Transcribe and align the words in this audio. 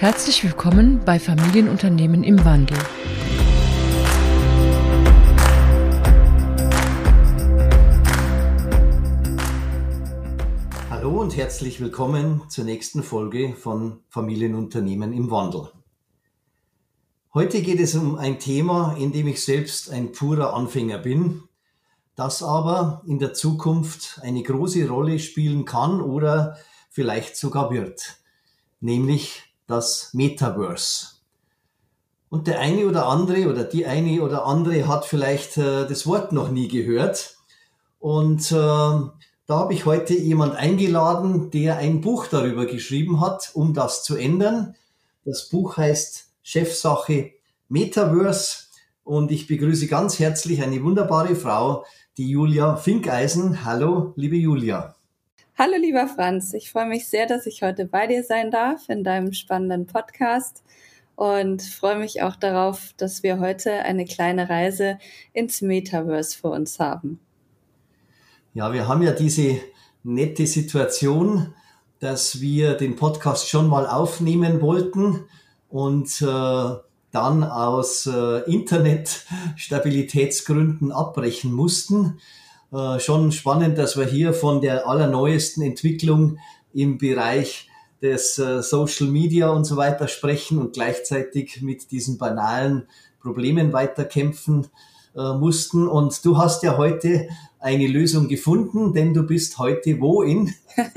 Herzlich 0.00 0.42
willkommen 0.42 1.04
bei 1.04 1.20
Familienunternehmen 1.20 2.24
im 2.24 2.42
Wandel. 2.42 2.78
Hallo 10.88 11.20
und 11.20 11.36
herzlich 11.36 11.82
willkommen 11.82 12.40
zur 12.48 12.64
nächsten 12.64 13.02
Folge 13.02 13.54
von 13.54 14.00
Familienunternehmen 14.08 15.12
im 15.12 15.30
Wandel. 15.30 15.70
Heute 17.34 17.60
geht 17.60 17.78
es 17.78 17.94
um 17.94 18.16
ein 18.16 18.38
Thema, 18.38 18.96
in 18.98 19.12
dem 19.12 19.26
ich 19.26 19.44
selbst 19.44 19.90
ein 19.90 20.12
purer 20.12 20.54
Anfänger 20.54 20.96
bin, 20.96 21.42
das 22.16 22.42
aber 22.42 23.02
in 23.06 23.18
der 23.18 23.34
Zukunft 23.34 24.18
eine 24.22 24.42
große 24.42 24.88
Rolle 24.88 25.18
spielen 25.18 25.66
kann 25.66 26.00
oder 26.00 26.56
vielleicht 26.88 27.36
sogar 27.36 27.70
wird, 27.70 28.16
nämlich 28.80 29.49
das 29.70 30.12
Metaverse. 30.12 31.20
Und 32.28 32.46
der 32.46 32.60
eine 32.60 32.86
oder 32.86 33.06
andere 33.06 33.48
oder 33.48 33.64
die 33.64 33.86
eine 33.86 34.22
oder 34.22 34.46
andere 34.46 34.86
hat 34.86 35.04
vielleicht 35.04 35.56
äh, 35.56 35.86
das 35.86 36.06
Wort 36.06 36.32
noch 36.32 36.50
nie 36.50 36.68
gehört. 36.68 37.36
Und 37.98 38.52
äh, 38.52 38.54
da 38.54 39.12
habe 39.48 39.74
ich 39.74 39.84
heute 39.84 40.14
jemand 40.14 40.54
eingeladen, 40.54 41.50
der 41.50 41.78
ein 41.78 42.00
Buch 42.00 42.28
darüber 42.28 42.66
geschrieben 42.66 43.20
hat, 43.20 43.50
um 43.54 43.74
das 43.74 44.04
zu 44.04 44.16
ändern. 44.16 44.76
Das 45.24 45.48
Buch 45.48 45.76
heißt 45.76 46.28
Chefsache 46.42 47.32
Metaverse. 47.68 48.66
Und 49.02 49.32
ich 49.32 49.48
begrüße 49.48 49.88
ganz 49.88 50.20
herzlich 50.20 50.62
eine 50.62 50.82
wunderbare 50.84 51.34
Frau, 51.34 51.84
die 52.16 52.30
Julia 52.30 52.76
Finkeisen. 52.76 53.64
Hallo, 53.64 54.12
liebe 54.14 54.36
Julia. 54.36 54.94
Hallo 55.62 55.76
lieber 55.78 56.08
Franz, 56.08 56.54
ich 56.54 56.70
freue 56.70 56.86
mich 56.86 57.06
sehr, 57.06 57.26
dass 57.26 57.44
ich 57.44 57.62
heute 57.62 57.84
bei 57.84 58.06
dir 58.06 58.24
sein 58.24 58.50
darf 58.50 58.88
in 58.88 59.04
deinem 59.04 59.34
spannenden 59.34 59.86
Podcast 59.86 60.64
und 61.16 61.60
freue 61.60 61.98
mich 61.98 62.22
auch 62.22 62.36
darauf, 62.36 62.94
dass 62.96 63.22
wir 63.22 63.40
heute 63.40 63.70
eine 63.70 64.06
kleine 64.06 64.48
Reise 64.48 64.98
ins 65.34 65.60
Metaverse 65.60 66.38
für 66.38 66.48
uns 66.48 66.78
haben. 66.78 67.20
Ja, 68.54 68.72
wir 68.72 68.88
haben 68.88 69.02
ja 69.02 69.12
diese 69.12 69.60
nette 70.02 70.46
Situation, 70.46 71.52
dass 71.98 72.40
wir 72.40 72.72
den 72.72 72.96
Podcast 72.96 73.50
schon 73.50 73.68
mal 73.68 73.86
aufnehmen 73.86 74.62
wollten 74.62 75.26
und 75.68 76.22
äh, 76.22 76.70
dann 77.10 77.44
aus 77.44 78.06
äh, 78.06 78.50
Internetstabilitätsgründen 78.50 80.90
abbrechen 80.90 81.52
mussten. 81.52 82.18
Äh, 82.72 83.00
schon 83.00 83.32
spannend, 83.32 83.78
dass 83.78 83.96
wir 83.96 84.06
hier 84.06 84.32
von 84.32 84.60
der 84.60 84.86
allerneuesten 84.86 85.62
Entwicklung 85.62 86.38
im 86.72 86.98
Bereich 86.98 87.68
des 88.00 88.38
äh, 88.38 88.62
Social 88.62 89.08
Media 89.08 89.50
und 89.50 89.64
so 89.64 89.76
weiter 89.76 90.06
sprechen 90.08 90.58
und 90.58 90.72
gleichzeitig 90.72 91.62
mit 91.62 91.90
diesen 91.90 92.16
banalen 92.16 92.86
Problemen 93.20 93.72
weiterkämpfen 93.72 94.68
äh, 95.16 95.32
mussten. 95.32 95.88
Und 95.88 96.24
du 96.24 96.38
hast 96.38 96.62
ja 96.62 96.78
heute 96.78 97.28
eine 97.58 97.86
Lösung 97.88 98.28
gefunden, 98.28 98.94
denn 98.94 99.12
du 99.12 99.24
bist 99.24 99.58
heute 99.58 100.00
wo 100.00 100.22
in? 100.22 100.54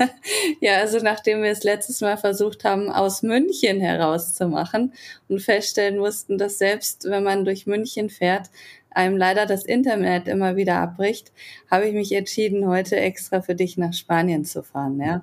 ja, 0.60 0.78
also 0.78 0.98
nachdem 0.98 1.42
wir 1.42 1.50
es 1.50 1.62
letztes 1.62 2.00
Mal 2.00 2.16
versucht 2.16 2.64
haben, 2.64 2.88
aus 2.88 3.22
München 3.22 3.80
herauszumachen 3.80 4.94
und 5.28 5.42
feststellen 5.42 5.98
mussten, 5.98 6.38
dass 6.38 6.58
selbst 6.58 7.04
wenn 7.04 7.22
man 7.22 7.44
durch 7.44 7.66
München 7.66 8.08
fährt, 8.08 8.48
einem 8.94 9.16
leider 9.16 9.46
das 9.46 9.64
Internet 9.64 10.28
immer 10.28 10.56
wieder 10.56 10.76
abbricht, 10.76 11.32
habe 11.70 11.86
ich 11.86 11.94
mich 11.94 12.12
entschieden, 12.12 12.66
heute 12.66 12.96
extra 12.96 13.42
für 13.42 13.54
dich 13.54 13.76
nach 13.76 13.92
Spanien 13.92 14.44
zu 14.44 14.62
fahren, 14.62 15.00
ja. 15.00 15.22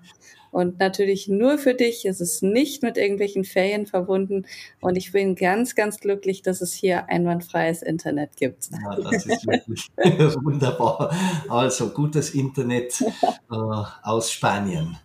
Und 0.52 0.80
natürlich 0.80 1.30
nur 1.30 1.58
für 1.58 1.73
dich. 1.73 2.03
Es 2.05 2.19
ist 2.19 2.44
nicht 2.44 2.83
mit 2.83 2.97
irgendwelchen 2.97 3.45
Ferien 3.45 3.86
verbunden. 3.86 4.45
Und 4.81 4.97
ich 4.97 5.13
bin 5.13 5.36
ganz, 5.36 5.75
ganz 5.75 6.00
glücklich, 6.02 6.41
dass 6.41 6.59
es 6.59 6.73
hier 6.73 7.09
einwandfreies 7.09 7.81
Internet 7.81 8.36
gibt. 8.36 8.69
Ja, 8.69 8.95
das 8.97 9.25
ist 9.25 9.47
wirklich 9.47 9.88
wunderbar. 10.44 11.16
Also 11.47 11.90
gutes 11.91 12.31
Internet 12.31 13.01
äh, 13.01 13.56
aus 14.03 14.29
Spanien. 14.29 14.97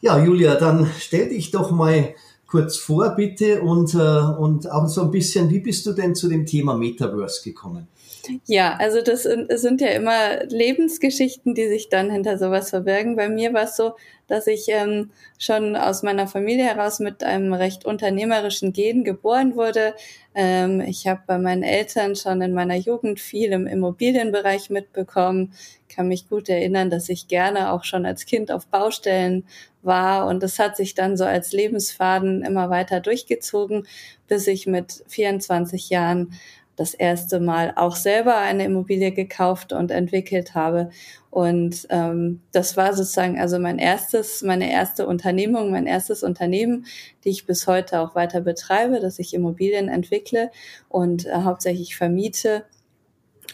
Ja, 0.00 0.22
Julia, 0.22 0.54
dann 0.54 0.88
stell 0.98 1.30
dich 1.30 1.50
doch 1.50 1.72
mal 1.72 2.14
kurz 2.46 2.76
vor, 2.76 3.10
bitte, 3.16 3.62
und, 3.62 3.94
äh, 3.94 3.98
und 3.98 4.70
auch 4.70 4.86
so 4.86 5.02
ein 5.02 5.10
bisschen, 5.10 5.48
wie 5.50 5.60
bist 5.60 5.86
du 5.86 5.92
denn 5.92 6.14
zu 6.14 6.28
dem 6.28 6.44
Thema 6.44 6.76
Metaverse 6.76 7.42
gekommen? 7.42 7.88
Ja, 8.46 8.76
also 8.78 9.02
das 9.02 9.22
sind 9.24 9.80
ja 9.80 9.88
immer 9.88 10.44
Lebensgeschichten, 10.44 11.54
die 11.56 11.66
sich 11.68 11.88
dann 11.88 12.08
hinter 12.10 12.38
sowas 12.38 12.70
verbergen. 12.70 13.16
Bei 13.16 13.28
mir 13.28 13.52
war 13.52 13.64
es 13.64 13.74
so, 13.76 13.94
dass 14.28 14.46
ich 14.46 14.66
ähm, 14.68 15.10
schon 15.38 15.74
aus 15.74 16.04
meiner 16.04 16.28
Familie 16.28 16.64
heraus 16.64 17.00
mit 17.00 17.24
einem 17.24 17.52
recht 17.52 17.84
unternehmerischen 17.84 18.72
Gen 18.72 19.02
geboren 19.02 19.56
wurde. 19.56 19.94
Ähm, 20.36 20.80
ich 20.80 21.08
habe 21.08 21.22
bei 21.26 21.36
meinen 21.38 21.64
Eltern 21.64 22.14
schon 22.14 22.40
in 22.42 22.52
meiner 22.54 22.76
Jugend 22.76 23.18
viel 23.18 23.50
im 23.52 23.66
Immobilienbereich 23.66 24.70
mitbekommen. 24.70 25.52
kann 25.88 26.06
mich 26.08 26.28
gut 26.28 26.48
erinnern, 26.48 26.90
dass 26.90 27.08
ich 27.08 27.26
gerne 27.26 27.72
auch 27.72 27.82
schon 27.82 28.06
als 28.06 28.24
Kind 28.24 28.52
auf 28.52 28.66
Baustellen 28.68 29.44
war 29.82 30.26
und 30.28 30.42
das 30.44 30.58
hat 30.60 30.76
sich 30.76 30.94
dann 30.94 31.16
so 31.16 31.24
als 31.24 31.52
Lebensfaden 31.52 32.42
immer 32.44 32.70
weiter 32.70 33.00
durchgezogen, 33.00 33.86
bis 34.28 34.46
ich 34.46 34.66
mit 34.66 35.02
24 35.08 35.90
Jahren 35.90 36.32
das 36.76 36.94
erste 36.94 37.38
Mal 37.38 37.72
auch 37.76 37.96
selber 37.96 38.36
eine 38.36 38.64
Immobilie 38.64 39.12
gekauft 39.12 39.72
und 39.72 39.90
entwickelt 39.90 40.54
habe. 40.54 40.90
Und 41.30 41.86
ähm, 41.90 42.40
das 42.52 42.76
war 42.76 42.94
sozusagen 42.94 43.40
also 43.40 43.58
mein 43.58 43.78
erstes, 43.78 44.42
meine 44.42 44.70
erste 44.70 45.06
Unternehmung, 45.06 45.70
mein 45.70 45.86
erstes 45.86 46.22
Unternehmen, 46.22 46.86
die 47.24 47.30
ich 47.30 47.46
bis 47.46 47.66
heute 47.66 48.00
auch 48.00 48.14
weiter 48.14 48.40
betreibe, 48.40 49.00
dass 49.00 49.18
ich 49.18 49.34
Immobilien 49.34 49.88
entwickle 49.88 50.50
und 50.88 51.26
äh, 51.26 51.32
hauptsächlich 51.42 51.96
vermiete. 51.96 52.64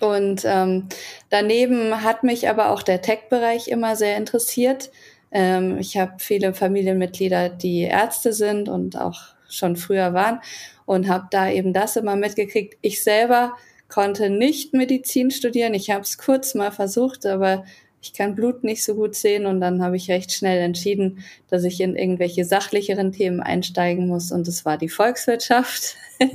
Und 0.00 0.42
ähm, 0.44 0.88
daneben 1.28 2.04
hat 2.04 2.22
mich 2.22 2.48
aber 2.48 2.70
auch 2.70 2.82
der 2.82 3.02
Tech-Bereich 3.02 3.68
immer 3.68 3.96
sehr 3.96 4.16
interessiert. 4.16 4.90
Ähm, 5.32 5.78
ich 5.78 5.96
habe 5.96 6.14
viele 6.18 6.54
Familienmitglieder, 6.54 7.48
die 7.48 7.82
Ärzte 7.82 8.32
sind 8.32 8.68
und 8.68 8.96
auch 8.96 9.20
schon 9.48 9.76
früher 9.76 10.14
waren 10.14 10.40
und 10.88 11.06
habe 11.06 11.28
da 11.30 11.50
eben 11.50 11.74
das 11.74 11.96
immer 11.96 12.16
mitgekriegt. 12.16 12.78
Ich 12.80 13.04
selber 13.04 13.52
konnte 13.88 14.30
nicht 14.30 14.72
Medizin 14.72 15.30
studieren. 15.30 15.74
Ich 15.74 15.90
habe 15.90 16.00
es 16.00 16.16
kurz 16.16 16.54
mal 16.54 16.72
versucht, 16.72 17.26
aber 17.26 17.64
ich 18.00 18.14
kann 18.14 18.34
Blut 18.34 18.64
nicht 18.64 18.82
so 18.82 18.94
gut 18.94 19.14
sehen 19.14 19.44
und 19.44 19.60
dann 19.60 19.82
habe 19.82 19.96
ich 19.96 20.10
recht 20.10 20.32
schnell 20.32 20.62
entschieden, 20.62 21.22
dass 21.48 21.64
ich 21.64 21.82
in 21.82 21.94
irgendwelche 21.94 22.46
sachlicheren 22.46 23.12
Themen 23.12 23.40
einsteigen 23.40 24.06
muss 24.08 24.32
und 24.32 24.48
das 24.48 24.64
war 24.64 24.78
die 24.78 24.88
Volkswirtschaft. 24.88 25.96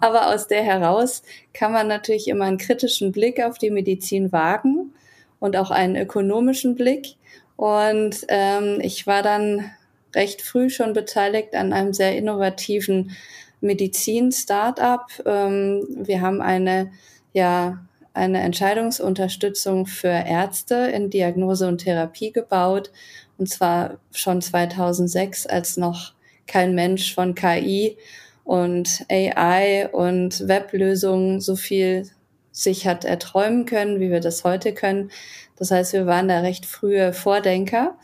Aber 0.00 0.32
aus 0.32 0.46
der 0.46 0.62
heraus 0.62 1.22
kann 1.52 1.72
man 1.72 1.88
natürlich 1.88 2.28
immer 2.28 2.44
einen 2.44 2.58
kritischen 2.58 3.10
Blick 3.10 3.42
auf 3.42 3.58
die 3.58 3.70
Medizin 3.70 4.30
wagen 4.30 4.92
und 5.40 5.56
auch 5.56 5.72
einen 5.72 5.96
ökonomischen 5.96 6.76
Blick. 6.76 7.16
Und 7.56 8.24
ähm, 8.28 8.78
ich 8.80 9.06
war 9.08 9.22
dann 9.22 9.68
recht 10.14 10.42
früh 10.42 10.70
schon 10.70 10.92
beteiligt 10.92 11.54
an 11.54 11.72
einem 11.72 11.92
sehr 11.92 12.16
innovativen 12.16 13.16
Medizin-Startup. 13.60 15.06
Ähm, 15.24 15.86
wir 15.96 16.20
haben 16.20 16.40
eine, 16.40 16.92
ja, 17.32 17.78
eine 18.14 18.40
Entscheidungsunterstützung 18.40 19.86
für 19.86 20.08
Ärzte 20.08 20.74
in 20.74 21.10
Diagnose 21.10 21.68
und 21.68 21.78
Therapie 21.78 22.32
gebaut. 22.32 22.90
Und 23.38 23.48
zwar 23.48 23.98
schon 24.12 24.42
2006, 24.42 25.46
als 25.46 25.76
noch 25.76 26.14
kein 26.46 26.74
Mensch 26.74 27.14
von 27.14 27.34
KI 27.34 27.96
und 28.44 29.04
AI 29.10 29.88
und 29.92 30.48
Weblösungen 30.48 31.40
so 31.40 31.54
viel 31.54 32.08
sich 32.50 32.86
hat 32.86 33.04
erträumen 33.04 33.66
können, 33.66 34.00
wie 34.00 34.10
wir 34.10 34.20
das 34.20 34.42
heute 34.42 34.74
können. 34.74 35.10
Das 35.56 35.70
heißt, 35.70 35.92
wir 35.92 36.06
waren 36.06 36.28
da 36.28 36.40
recht 36.40 36.66
frühe 36.66 37.12
Vordenker. 37.12 37.96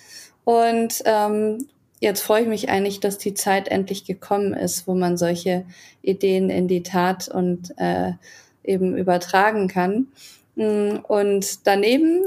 Und 0.45 1.03
ähm, 1.07 1.67
jetzt 2.05 2.21
freue 2.21 2.43
ich 2.43 2.49
mich 2.49 2.69
eigentlich, 2.69 3.01
dass 3.01 3.17
die 3.19 3.35
Zeit 3.35 3.69
endlich 3.69 4.05
gekommen 4.05 4.53
ist, 4.53 4.87
wo 4.87 4.95
man 4.95 5.17
solche 5.17 5.65
Ideen 6.03 6.51
in 6.51 6.69
die 6.69 6.83
Tat 6.83 7.29
und 7.29 7.73
äh, 7.79 8.13
eben 8.63 8.97
übertragen 8.97 9.69
kann. 9.69 10.09
Mm, 10.55 10.99
und 11.09 11.67
daneben, 11.67 12.23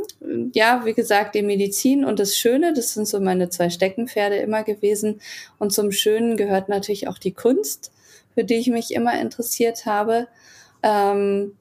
ja, 0.54 0.81
wie 0.84 0.94
gesagt, 0.94 1.36
die 1.36 1.44
Medizin 1.44 2.04
und 2.06 2.19
das 2.19 2.36
Schöne, 2.36 2.74
das 2.74 2.96
sind 2.96 3.07
so 3.07 3.19
meine 3.19 3.50
zwei 3.50 3.69
Steckenpferde 3.69 4.38
immer 4.38 4.63
gewesen. 4.63 5.22
Und 5.60 5.72
zum 5.72 5.92
Schönen 5.92 6.38
gehört 6.38 6.69
natürlich 6.69 7.07
auch 7.07 7.19
die 7.19 7.34
Kunst, 7.34 7.92
für 8.34 8.44
die 8.44 8.56
ich 8.56 8.68
mich 8.68 8.92
immer 8.92 9.19
interessiert 9.22 9.86
habe. 9.86 10.28
Ähm, 10.81 11.54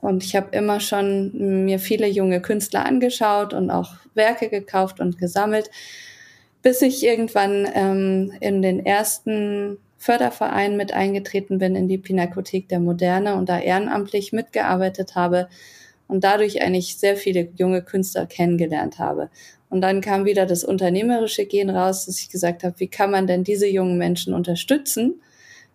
und 0.00 0.24
ich 0.24 0.34
habe 0.36 0.56
immer 0.56 0.80
schon 0.80 1.66
mir 1.66 1.78
viele 1.78 2.06
junge 2.06 2.40
Künstler 2.40 2.86
angeschaut 2.86 3.52
und 3.52 3.70
auch 3.70 3.92
Werke 4.14 4.48
gekauft 4.48 5.00
und 5.00 5.18
gesammelt 5.18 5.70
bis 6.62 6.82
ich 6.82 7.04
irgendwann 7.04 7.68
ähm, 7.74 8.32
in 8.40 8.62
den 8.62 8.84
ersten 8.84 9.78
Förderverein 9.96 10.76
mit 10.76 10.92
eingetreten 10.92 11.58
bin 11.58 11.74
in 11.74 11.88
die 11.88 11.98
Pinakothek 11.98 12.68
der 12.68 12.80
Moderne 12.80 13.34
und 13.34 13.48
da 13.48 13.58
ehrenamtlich 13.58 14.32
mitgearbeitet 14.32 15.14
habe 15.14 15.48
und 16.06 16.24
dadurch 16.24 16.62
eigentlich 16.62 16.96
sehr 16.96 17.16
viele 17.16 17.48
junge 17.56 17.82
Künstler 17.82 18.26
kennengelernt 18.26 18.98
habe. 18.98 19.28
Und 19.70 19.82
dann 19.82 20.00
kam 20.00 20.24
wieder 20.24 20.46
das 20.46 20.64
unternehmerische 20.64 21.44
Gehen 21.44 21.68
raus, 21.68 22.06
dass 22.06 22.20
ich 22.20 22.30
gesagt 22.30 22.64
habe, 22.64 22.78
wie 22.78 22.88
kann 22.88 23.10
man 23.10 23.26
denn 23.26 23.44
diese 23.44 23.66
jungen 23.66 23.98
Menschen 23.98 24.32
unterstützen? 24.32 25.20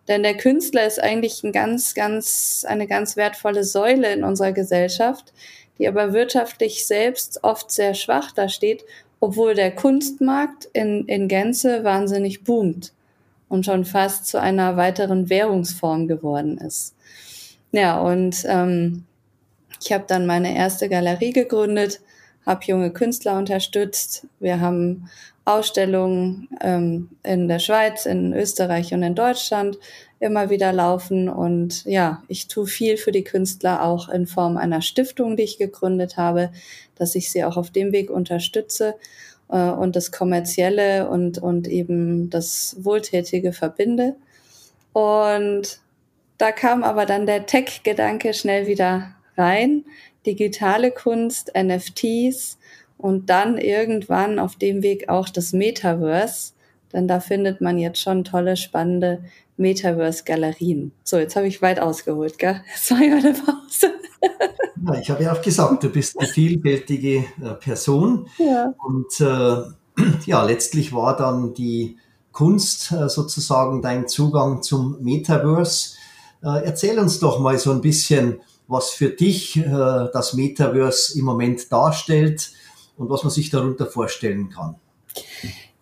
Denn 0.08 0.22
der 0.22 0.36
Künstler 0.36 0.86
ist 0.86 1.00
eigentlich 1.00 1.42
ein 1.44 1.52
ganz, 1.52 1.94
ganz, 1.94 2.64
eine 2.68 2.86
ganz 2.86 3.16
wertvolle 3.16 3.64
Säule 3.64 4.12
in 4.12 4.24
unserer 4.24 4.52
Gesellschaft, 4.52 5.32
die 5.78 5.88
aber 5.88 6.12
wirtschaftlich 6.12 6.86
selbst 6.86 7.42
oft 7.42 7.70
sehr 7.70 7.94
schwach 7.94 8.32
dasteht, 8.32 8.84
obwohl 9.24 9.54
der 9.54 9.74
Kunstmarkt 9.74 10.68
in, 10.74 11.06
in 11.06 11.28
Gänze 11.28 11.82
wahnsinnig 11.82 12.44
boomt 12.44 12.92
und 13.48 13.64
schon 13.64 13.86
fast 13.86 14.26
zu 14.26 14.38
einer 14.38 14.76
weiteren 14.76 15.30
Währungsform 15.30 16.08
geworden 16.08 16.58
ist. 16.58 16.94
Ja, 17.72 17.98
und 18.00 18.44
ähm, 18.46 19.04
ich 19.82 19.92
habe 19.92 20.04
dann 20.06 20.26
meine 20.26 20.54
erste 20.54 20.90
Galerie 20.90 21.32
gegründet, 21.32 22.02
habe 22.44 22.66
junge 22.66 22.90
Künstler 22.90 23.38
unterstützt. 23.38 24.26
Wir 24.40 24.60
haben 24.60 25.08
Ausstellungen 25.46 26.48
ähm, 26.60 27.08
in 27.22 27.48
der 27.48 27.60
Schweiz, 27.60 28.04
in 28.04 28.34
Österreich 28.34 28.92
und 28.92 29.02
in 29.02 29.14
Deutschland 29.14 29.78
immer 30.20 30.50
wieder 30.50 30.72
laufen. 30.72 31.28
Und 31.28 31.84
ja, 31.84 32.22
ich 32.28 32.48
tue 32.48 32.66
viel 32.66 32.96
für 32.96 33.12
die 33.12 33.24
Künstler 33.24 33.82
auch 33.82 34.08
in 34.08 34.26
Form 34.26 34.56
einer 34.56 34.82
Stiftung, 34.82 35.36
die 35.36 35.42
ich 35.42 35.58
gegründet 35.58 36.16
habe, 36.16 36.50
dass 36.94 37.14
ich 37.14 37.30
sie 37.30 37.44
auch 37.44 37.56
auf 37.56 37.70
dem 37.70 37.92
Weg 37.92 38.10
unterstütze 38.10 38.94
äh, 39.48 39.56
und 39.56 39.96
das 39.96 40.12
Kommerzielle 40.12 41.08
und, 41.08 41.38
und 41.38 41.68
eben 41.68 42.30
das 42.30 42.76
Wohltätige 42.78 43.52
verbinde. 43.52 44.16
Und 44.92 45.80
da 46.38 46.52
kam 46.52 46.82
aber 46.82 47.06
dann 47.06 47.26
der 47.26 47.46
Tech-Gedanke 47.46 48.34
schnell 48.34 48.66
wieder 48.66 49.14
rein. 49.36 49.84
Digitale 50.26 50.90
Kunst, 50.90 51.52
NFTs, 51.56 52.58
und 53.04 53.28
dann 53.28 53.58
irgendwann 53.58 54.38
auf 54.38 54.56
dem 54.56 54.82
Weg 54.82 55.10
auch 55.10 55.28
das 55.28 55.52
Metaverse, 55.52 56.53
denn 56.94 57.08
da 57.08 57.20
findet 57.20 57.60
man 57.60 57.78
jetzt 57.78 58.00
schon 58.00 58.24
tolle, 58.24 58.56
spannende 58.56 59.24
Metaverse-Galerien. 59.56 60.92
So, 61.02 61.18
jetzt 61.18 61.36
habe 61.36 61.46
ich 61.46 61.60
weit 61.60 61.80
ausgeholt, 61.80 62.38
gell? 62.38 62.62
Jetzt 62.74 62.90
war 62.90 63.00
ich 63.00 63.12
eine 63.12 63.34
Pause. 63.34 63.92
Ja, 64.86 64.94
ich 65.00 65.10
habe 65.10 65.22
ja 65.24 65.32
auch 65.32 65.42
gesagt, 65.42 65.82
du 65.82 65.88
bist 65.88 66.18
eine 66.18 66.28
vielfältige 66.28 67.24
äh, 67.42 67.54
Person. 67.60 68.28
Ja. 68.38 68.74
Und 68.86 69.20
äh, 69.20 70.02
ja, 70.26 70.44
letztlich 70.44 70.92
war 70.92 71.16
dann 71.16 71.54
die 71.54 71.98
Kunst 72.32 72.92
äh, 72.92 73.08
sozusagen 73.08 73.82
dein 73.82 74.08
Zugang 74.08 74.62
zum 74.62 74.98
Metaverse. 75.00 75.96
Äh, 76.42 76.64
erzähl 76.64 76.98
uns 76.98 77.18
doch 77.18 77.38
mal 77.38 77.58
so 77.58 77.70
ein 77.70 77.80
bisschen, 77.80 78.40
was 78.66 78.90
für 78.90 79.10
dich 79.10 79.62
das 79.62 80.32
Metaverse 80.32 81.18
im 81.18 81.26
Moment 81.26 81.70
darstellt 81.70 82.50
und 82.96 83.10
was 83.10 83.22
man 83.22 83.30
sich 83.30 83.50
darunter 83.50 83.84
vorstellen 83.84 84.48
kann. 84.48 84.76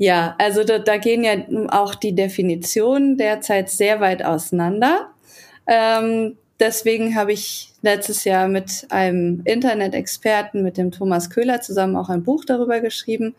Ja, 0.02 0.34
also 0.38 0.64
da, 0.64 0.80
da 0.80 0.96
gehen 0.96 1.22
ja 1.22 1.36
auch 1.68 1.94
die 1.94 2.12
Definitionen 2.12 3.16
derzeit 3.16 3.70
sehr 3.70 4.00
weit 4.00 4.24
auseinander. 4.24 5.12
Ähm, 5.68 6.36
deswegen 6.58 7.14
habe 7.14 7.32
ich 7.32 7.72
letztes 7.82 8.24
Jahr 8.24 8.48
mit 8.48 8.84
einem 8.90 9.42
Internet-Experten, 9.44 10.64
mit 10.64 10.76
dem 10.76 10.90
Thomas 10.90 11.30
Köhler 11.30 11.60
zusammen 11.60 11.94
auch 11.94 12.08
ein 12.08 12.24
Buch 12.24 12.44
darüber 12.44 12.80
geschrieben, 12.80 13.36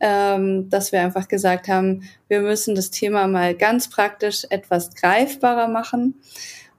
ähm, 0.00 0.68
dass 0.68 0.90
wir 0.90 1.00
einfach 1.00 1.28
gesagt 1.28 1.68
haben, 1.68 2.02
wir 2.26 2.40
müssen 2.40 2.74
das 2.74 2.90
Thema 2.90 3.28
mal 3.28 3.54
ganz 3.54 3.88
praktisch 3.88 4.44
etwas 4.50 4.92
greifbarer 4.96 5.68
machen. 5.68 6.20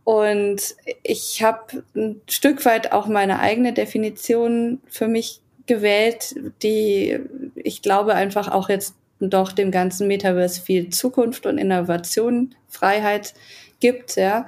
Und 0.04 0.76
ich 1.04 1.42
habe 1.42 1.86
ein 1.96 2.20
Stück 2.30 2.66
weit 2.66 2.92
auch 2.92 3.08
meine 3.08 3.40
eigene 3.40 3.72
Definition 3.72 4.82
für 4.90 5.08
mich 5.08 5.40
gewählt, 5.68 6.36
die 6.64 7.18
ich 7.56 7.82
glaube 7.82 8.14
einfach 8.16 8.52
auch 8.52 8.68
jetzt 8.68 8.96
doch 9.30 9.52
dem 9.52 9.72
ganzen 9.72 10.08
Metaverse 10.08 10.62
viel 10.62 10.90
Zukunft 10.90 11.46
und 11.46 11.58
Innovation, 11.58 12.56
Freiheit 12.68 13.34
gibt, 13.80 14.16
ja. 14.16 14.46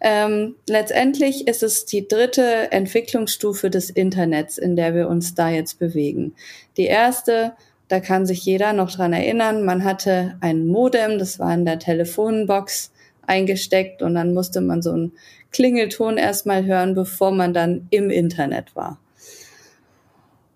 Ähm, 0.00 0.56
letztendlich 0.68 1.48
ist 1.48 1.62
es 1.62 1.86
die 1.86 2.06
dritte 2.06 2.70
Entwicklungsstufe 2.70 3.70
des 3.70 3.88
Internets, 3.90 4.58
in 4.58 4.76
der 4.76 4.94
wir 4.94 5.08
uns 5.08 5.34
da 5.34 5.48
jetzt 5.48 5.78
bewegen. 5.78 6.34
Die 6.76 6.84
erste, 6.84 7.54
da 7.88 8.00
kann 8.00 8.26
sich 8.26 8.44
jeder 8.44 8.72
noch 8.72 8.92
dran 8.92 9.12
erinnern, 9.12 9.64
man 9.64 9.82
hatte 9.82 10.36
ein 10.40 10.66
Modem, 10.66 11.18
das 11.18 11.38
war 11.38 11.54
in 11.54 11.64
der 11.64 11.78
Telefonbox 11.78 12.92
eingesteckt 13.26 14.02
und 14.02 14.14
dann 14.14 14.34
musste 14.34 14.60
man 14.60 14.82
so 14.82 14.92
einen 14.92 15.12
Klingelton 15.50 16.18
erstmal 16.18 16.64
hören, 16.64 16.94
bevor 16.94 17.30
man 17.30 17.54
dann 17.54 17.86
im 17.90 18.10
Internet 18.10 18.76
war. 18.76 18.98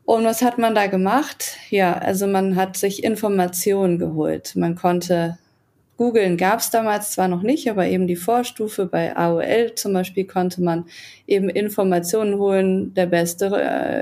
Und 0.08 0.24
was 0.24 0.40
hat 0.40 0.56
man 0.56 0.74
da 0.74 0.86
gemacht? 0.86 1.58
Ja, 1.68 1.92
also 1.92 2.26
man 2.26 2.56
hat 2.56 2.78
sich 2.78 3.04
Informationen 3.04 3.98
geholt. 3.98 4.56
Man 4.56 4.74
konnte 4.74 5.36
googeln, 5.98 6.38
gab 6.38 6.60
es 6.60 6.70
damals 6.70 7.10
zwar 7.10 7.28
noch 7.28 7.42
nicht, 7.42 7.68
aber 7.68 7.86
eben 7.86 8.06
die 8.06 8.16
Vorstufe 8.16 8.86
bei 8.86 9.14
AOL 9.14 9.74
zum 9.74 9.92
Beispiel 9.92 10.24
konnte 10.24 10.62
man 10.62 10.86
eben 11.26 11.50
Informationen 11.50 12.38
holen, 12.38 12.94
der 12.94 13.04
beste 13.04 13.48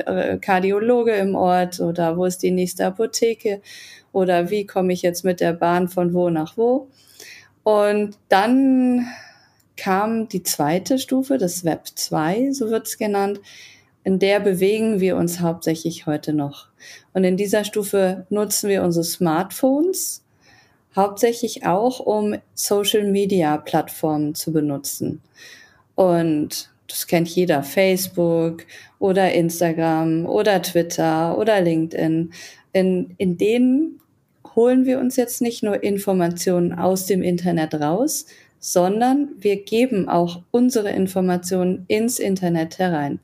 äh, 0.07 0.39
Kardiologe 0.39 1.11
im 1.11 1.35
Ort 1.35 1.81
oder 1.81 2.17
wo 2.17 2.25
ist 2.25 2.45
die 2.45 2.53
nächste 2.53 2.87
Apotheke 2.87 3.61
oder 4.13 4.49
wie 4.49 4.65
komme 4.65 4.93
ich 4.93 5.03
jetzt 5.03 5.25
mit 5.25 5.41
der 5.41 5.55
Bahn 5.55 5.89
von 5.89 6.15
wo 6.15 6.31
nach 6.31 6.57
wo. 6.57 6.87
Und 7.65 8.17
dann 8.29 9.09
kam 9.77 10.29
die 10.29 10.45
zweite 10.45 11.01
Stufe, 11.01 11.37
das 11.37 11.65
Web 11.65 11.89
2, 11.97 12.53
so 12.53 12.71
wird 12.71 12.87
es 12.87 12.97
genannt, 12.97 13.41
in 14.07 14.21
der 14.21 14.39
bewegen 14.39 15.01
wir 15.01 15.17
uns 15.17 15.41
hauptsächlich 15.41 16.07
heute 16.07 16.33
noch. 16.33 16.69
Und 17.13 17.25
in 17.25 17.37
dieser 17.37 17.65
Stufe 17.65 18.25
nutzen 18.31 18.71
wir 18.71 18.85
unsere 18.85 19.03
Smartphones 19.03 20.23
hauptsächlich 20.95 21.67
auch, 21.67 21.99
um 21.99 22.37
Social-Media-Plattformen 22.55 24.37
zu 24.37 24.53
benutzen. 24.53 25.23
Und 25.97 26.71
das 26.87 27.09
kennt 27.09 27.27
jeder, 27.27 27.65
Facebook 27.65 28.65
oder 29.01 29.33
Instagram 29.33 30.25
oder 30.25 30.63
Twitter 30.63 31.37
oder 31.37 31.61
LinkedIn. 31.61 32.31
In, 32.75 33.15
in 33.19 33.37
denen 33.37 34.01
holen 34.55 34.87
wir 34.87 35.01
uns 35.01 35.17
jetzt 35.17 35.43
nicht 35.43 35.65
nur 35.65 35.83
Informationen 35.83 36.73
aus 36.73 37.07
dem 37.07 37.25
Internet 37.25 37.75
raus, 37.75 38.27
sondern 38.61 39.31
wir 39.37 39.65
geben 39.65 40.09
auch 40.09 40.43
unsere 40.53 40.91
Informationen 40.91 41.87
ins 41.89 42.21
Internet 42.21 42.79
herein. 42.79 43.19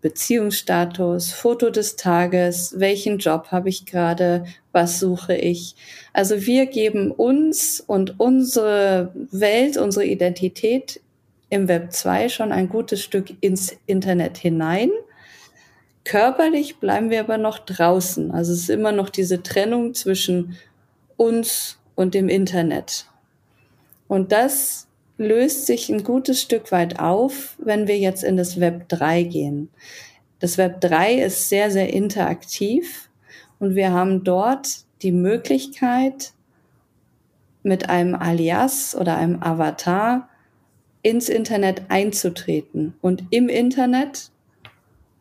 Beziehungsstatus, 0.00 1.32
Foto 1.32 1.70
des 1.70 1.96
Tages, 1.96 2.74
welchen 2.78 3.18
Job 3.18 3.48
habe 3.50 3.68
ich 3.68 3.84
gerade, 3.84 4.44
was 4.72 5.00
suche 5.00 5.34
ich. 5.34 5.74
Also 6.12 6.46
wir 6.46 6.66
geben 6.66 7.10
uns 7.10 7.82
und 7.84 8.20
unsere 8.20 9.12
Welt, 9.32 9.76
unsere 9.76 10.06
Identität 10.06 11.00
im 11.50 11.66
Web 11.68 11.92
2 11.92 12.28
schon 12.28 12.52
ein 12.52 12.68
gutes 12.68 13.02
Stück 13.02 13.32
ins 13.40 13.76
Internet 13.86 14.38
hinein. 14.38 14.90
Körperlich 16.04 16.76
bleiben 16.78 17.10
wir 17.10 17.20
aber 17.20 17.38
noch 17.38 17.58
draußen. 17.58 18.30
Also 18.30 18.52
es 18.52 18.60
ist 18.60 18.70
immer 18.70 18.92
noch 18.92 19.10
diese 19.10 19.42
Trennung 19.42 19.94
zwischen 19.94 20.56
uns 21.16 21.78
und 21.94 22.14
dem 22.14 22.28
Internet. 22.28 23.06
Und 24.06 24.32
das 24.32 24.87
löst 25.18 25.66
sich 25.66 25.90
ein 25.90 26.04
gutes 26.04 26.40
Stück 26.40 26.72
weit 26.72 26.98
auf, 26.98 27.56
wenn 27.58 27.86
wir 27.86 27.98
jetzt 27.98 28.24
in 28.24 28.36
das 28.36 28.58
Web 28.60 28.88
3 28.88 29.24
gehen. 29.24 29.68
Das 30.38 30.56
Web 30.56 30.80
3 30.80 31.14
ist 31.14 31.48
sehr, 31.48 31.70
sehr 31.70 31.92
interaktiv 31.92 33.10
und 33.58 33.74
wir 33.74 33.92
haben 33.92 34.24
dort 34.24 34.84
die 35.02 35.12
Möglichkeit, 35.12 36.32
mit 37.62 37.88
einem 37.90 38.14
Alias 38.14 38.96
oder 38.96 39.16
einem 39.16 39.42
Avatar 39.42 40.28
ins 41.02 41.28
Internet 41.28 41.82
einzutreten 41.88 42.94
und 43.00 43.24
im 43.30 43.48
Internet 43.48 44.30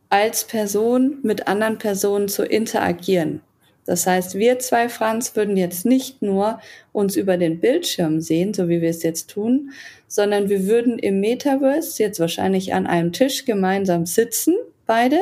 als 0.09 0.45
Person 0.45 1.17
mit 1.23 1.47
anderen 1.47 1.77
Personen 1.77 2.29
zu 2.29 2.43
interagieren. 2.43 3.41
Das 3.87 4.05
heißt, 4.05 4.35
wir 4.35 4.59
zwei, 4.59 4.89
Franz, 4.89 5.35
würden 5.37 5.55
jetzt 5.55 5.85
nicht 5.85 6.21
nur 6.21 6.59
uns 6.91 7.15
über 7.15 7.37
den 7.37 7.61
Bildschirm 7.61 8.19
sehen, 8.19 8.53
so 8.53 8.67
wie 8.67 8.81
wir 8.81 8.89
es 8.89 9.01
jetzt 9.01 9.29
tun, 9.29 9.71
sondern 10.09 10.49
wir 10.49 10.67
würden 10.67 10.99
im 10.99 11.21
Metaverse 11.21 12.03
jetzt 12.03 12.19
wahrscheinlich 12.19 12.73
an 12.73 12.85
einem 12.85 13.13
Tisch 13.13 13.45
gemeinsam 13.45 14.05
sitzen, 14.05 14.55
beide, 14.85 15.19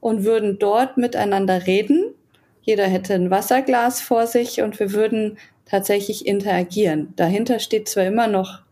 und 0.00 0.24
würden 0.24 0.58
dort 0.58 0.96
miteinander 0.96 1.68
reden. 1.68 2.14
Jeder 2.62 2.86
hätte 2.86 3.14
ein 3.14 3.30
Wasserglas 3.30 4.00
vor 4.00 4.26
sich 4.26 4.60
und 4.60 4.80
wir 4.80 4.92
würden 4.92 5.38
tatsächlich 5.64 6.26
interagieren. 6.26 7.14
Dahinter 7.14 7.60
steht 7.60 7.88
zwar 7.88 8.06
immer 8.06 8.26
noch 8.26 8.62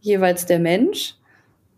jeweils 0.00 0.46
der 0.46 0.58
Mensch, 0.58 1.14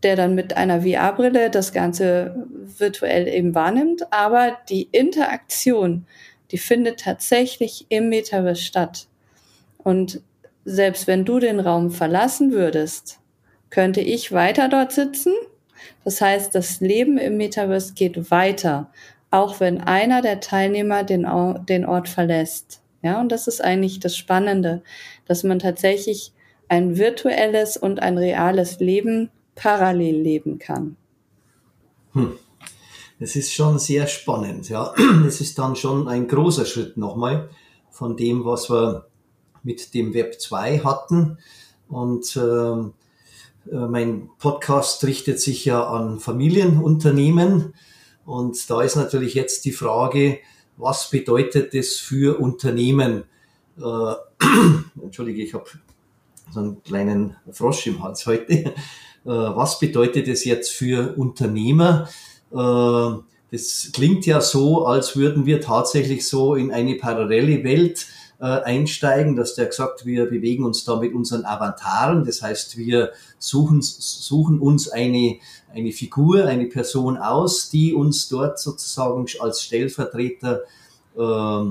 der 0.03 0.17
dann 0.17 0.35
mit 0.35 0.57
einer 0.57 0.81
VR-Brille 0.81 1.51
das 1.51 1.75
Ganze 1.75 2.47
virtuell 2.79 3.29
eben 3.29 3.55
wahrnimmt, 3.55 4.11
aber 4.13 4.57
die 4.71 4.89
Interaktion 4.93 6.07
die 6.51 6.59
findet 6.59 7.01
tatsächlich 7.01 7.87
im 7.89 8.09
Metaverse 8.09 8.63
statt. 8.63 9.07
Und 9.79 10.21
selbst 10.65 11.07
wenn 11.07 11.25
du 11.25 11.39
den 11.39 11.61
Raum 11.61 11.91
verlassen 11.91 12.53
würdest, 12.53 13.21
könnte 13.71 14.01
ich 14.01 14.33
weiter 14.33 14.69
dort 14.69 14.93
sitzen. 14.93 15.33
Das 16.05 16.21
heißt, 16.21 16.55
das 16.55 16.81
Leben 16.81 17.19
im 17.19 17.37
Metaverse 17.37 17.95
geht 17.95 18.31
weiter, 18.31 18.91
auch 19.31 19.61
wenn 19.61 19.81
einer 19.81 20.23
der 20.23 20.41
Teilnehmer 20.41 21.05
den, 21.05 21.27
den 21.69 21.85
Ort 21.85 22.09
verlässt. 22.09 22.81
Ja, 23.03 23.21
und 23.21 23.31
das 23.31 23.47
ist 23.47 23.63
eigentlich 23.63 24.01
das 24.01 24.17
Spannende, 24.17 24.83
dass 25.27 25.45
man 25.45 25.59
tatsächlich 25.59 26.33
ein 26.69 26.97
virtuelles 26.97 27.77
und 27.77 28.03
ein 28.03 28.19
reales 28.19 28.81
Leben 28.81 29.31
parallel 29.55 30.17
leben 30.17 30.59
kann. 30.59 30.97
Hm. 32.13 32.39
Das 33.19 33.35
ist 33.35 33.53
schon 33.53 33.79
sehr 33.79 34.07
spannend, 34.09 34.69
ja. 34.69 34.93
Es 35.27 35.41
ist 35.41 35.59
dann 35.59 35.75
schon 35.75 36.07
ein 36.07 36.29
großer 36.29 36.67
Schritt 36.67 36.99
nochmal 36.99 37.49
von 37.91 38.17
dem, 38.17 38.45
was 38.45 38.69
wir 38.69 39.07
mit 39.63 39.95
dem 39.95 40.13
Web 40.13 40.39
2 40.39 40.81
hatten. 40.81 41.39
Und 41.89 42.37
ähm, 42.37 42.93
äh, 43.73 43.77
mein 43.77 44.29
Podcast 44.39 45.03
richtet 45.05 45.41
sich 45.41 45.65
ja 45.65 45.87
an 45.87 46.21
Familienunternehmen. 46.21 47.73
Und 48.27 48.69
da 48.69 48.83
ist 48.83 48.97
natürlich 48.97 49.33
jetzt 49.33 49.65
die 49.65 49.73
Frage, 49.73 50.39
was 50.77 51.09
bedeutet 51.09 51.73
das 51.73 51.95
für 51.95 52.39
Unternehmen? 52.39 53.25
Äh, 53.79 54.15
Entschuldige, 55.03 55.43
ich 55.43 55.55
habe 55.55 55.65
so 56.51 56.61
einen 56.61 56.83
kleinen 56.83 57.37
Frosch 57.51 57.87
im 57.87 58.03
Hals 58.03 58.27
heute. 58.27 58.53
Äh, 58.53 58.73
was 59.25 59.79
bedeutet 59.79 60.29
es 60.29 60.45
jetzt 60.45 60.71
für 60.71 61.17
Unternehmer? 61.17 62.09
Äh, 62.53 63.23
das 63.51 63.91
klingt 63.93 64.27
ja 64.27 64.41
so, 64.41 64.87
als 64.87 65.17
würden 65.17 65.47
wir 65.47 65.61
tatsächlich 65.61 66.27
so 66.27 66.55
in 66.55 66.73
eine 66.73 66.97
parallele 66.97 67.63
Welt 67.65 68.07
äh, 68.39 68.45
einsteigen, 68.45 69.37
dass 69.37 69.55
der 69.55 69.67
gesagt, 69.67 70.05
wir 70.05 70.27
bewegen 70.27 70.65
uns 70.65 70.85
da 70.85 70.97
mit 70.97 71.15
unseren 71.15 71.45
Avataren. 71.45 72.25
Das 72.25 72.43
heißt, 72.43 72.77
wir 72.77 73.13
suchen, 73.39 73.81
suchen 73.83 74.59
uns 74.61 74.89
eine, 74.89 75.37
eine 75.73 75.93
Figur, 75.93 76.45
eine 76.45 76.67
Person 76.67 77.17
aus, 77.17 77.71
die 77.71 77.95
uns 77.95 78.29
dort 78.29 78.59
sozusagen 78.59 79.27
als 79.41 79.63
Stellvertreter 79.63 80.63
äh, 81.15 81.71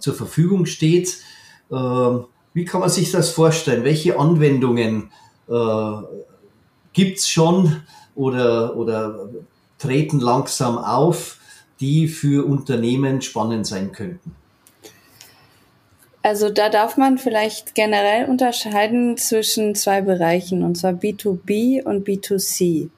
zur 0.00 0.14
Verfügung 0.14 0.66
steht. 0.66 1.18
Äh, 1.70 1.74
wie 2.54 2.64
kann 2.64 2.80
man 2.80 2.90
sich 2.90 3.12
das 3.12 3.30
vorstellen? 3.30 3.84
Welche 3.84 4.18
Anwendungen 4.18 5.12
äh, 5.48 5.92
gibt's 6.94 7.28
schon 7.28 7.82
oder, 8.14 8.76
oder 8.76 9.28
treten 9.86 10.20
langsam 10.20 10.78
auf, 10.78 11.38
die 11.80 12.08
für 12.08 12.46
Unternehmen 12.46 13.22
spannend 13.22 13.66
sein 13.66 13.92
könnten? 13.92 14.34
Also 16.22 16.50
da 16.50 16.68
darf 16.68 16.96
man 16.96 17.18
vielleicht 17.18 17.76
generell 17.76 18.28
unterscheiden 18.28 19.16
zwischen 19.16 19.76
zwei 19.76 20.00
Bereichen, 20.00 20.64
und 20.64 20.76
zwar 20.76 20.92
B2B 20.92 21.84
und 21.84 22.06
B2C. 22.06 22.88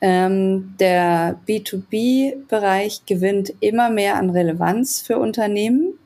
Ähm, 0.00 0.74
der 0.80 1.38
B2B-Bereich 1.46 3.04
gewinnt 3.04 3.52
immer 3.60 3.90
mehr 3.90 4.16
an 4.16 4.30
Relevanz 4.30 5.02
für 5.02 5.18
Unternehmen. 5.18 5.98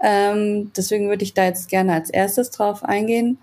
Ähm, 0.00 0.72
deswegen 0.74 1.08
würde 1.08 1.24
ich 1.24 1.34
da 1.34 1.44
jetzt 1.44 1.68
gerne 1.68 1.92
als 1.92 2.08
erstes 2.08 2.50
drauf 2.50 2.82
eingehen. 2.82 3.36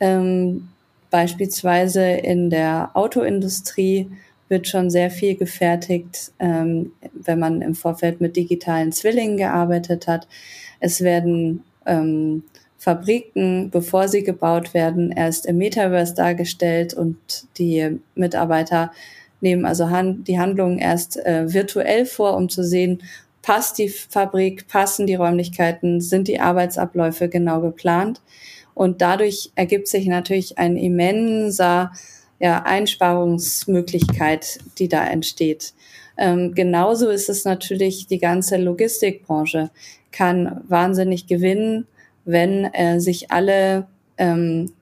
Ähm, 0.00 0.68
beispielsweise 1.10 2.02
in 2.02 2.50
der 2.50 2.90
Autoindustrie 2.94 4.10
wird 4.48 4.68
schon 4.68 4.90
sehr 4.90 5.10
viel 5.10 5.36
gefertigt, 5.36 6.32
ähm, 6.38 6.92
wenn 7.12 7.38
man 7.38 7.62
im 7.62 7.74
Vorfeld 7.74 8.20
mit 8.20 8.36
digitalen 8.36 8.92
Zwillingen 8.92 9.36
gearbeitet 9.36 10.06
hat. 10.06 10.28
Es 10.80 11.00
werden 11.00 11.64
ähm, 11.86 12.44
Fabriken, 12.76 13.70
bevor 13.70 14.08
sie 14.08 14.22
gebaut 14.22 14.74
werden, 14.74 15.10
erst 15.10 15.46
im 15.46 15.56
Metaverse 15.56 16.14
dargestellt 16.14 16.92
und 16.92 17.16
die 17.56 17.98
Mitarbeiter 18.14 18.92
nehmen 19.40 19.64
also 19.64 19.90
hand, 19.90 20.28
die 20.28 20.38
Handlungen 20.38 20.78
erst 20.78 21.16
äh, 21.24 21.52
virtuell 21.52 22.04
vor, 22.06 22.36
um 22.36 22.48
zu 22.48 22.64
sehen, 22.64 23.02
passt 23.42 23.78
die 23.78 23.88
Fabrik, 23.88 24.68
passen 24.68 25.06
die 25.06 25.14
Räumlichkeiten, 25.14 26.00
sind 26.00 26.28
die 26.28 26.40
Arbeitsabläufe 26.40 27.28
genau 27.28 27.60
geplant. 27.60 28.22
Und 28.74 29.02
dadurch 29.02 29.52
ergibt 29.54 29.86
sich 29.86 30.06
natürlich 30.06 30.58
ein 30.58 30.76
immenser 30.76 31.92
ja, 32.38 32.62
Einsparungsmöglichkeit, 32.62 34.58
die 34.78 34.88
da 34.88 35.06
entsteht. 35.06 35.74
Ähm, 36.16 36.54
genauso 36.54 37.08
ist 37.08 37.28
es 37.28 37.44
natürlich 37.44 38.06
die 38.06 38.18
ganze 38.18 38.56
Logistikbranche 38.56 39.70
kann 40.12 40.60
wahnsinnig 40.68 41.26
gewinnen, 41.26 41.86
wenn 42.24 42.72
äh, 42.72 43.00
sich 43.00 43.32
alle 43.32 43.88
ähm, 44.16 44.72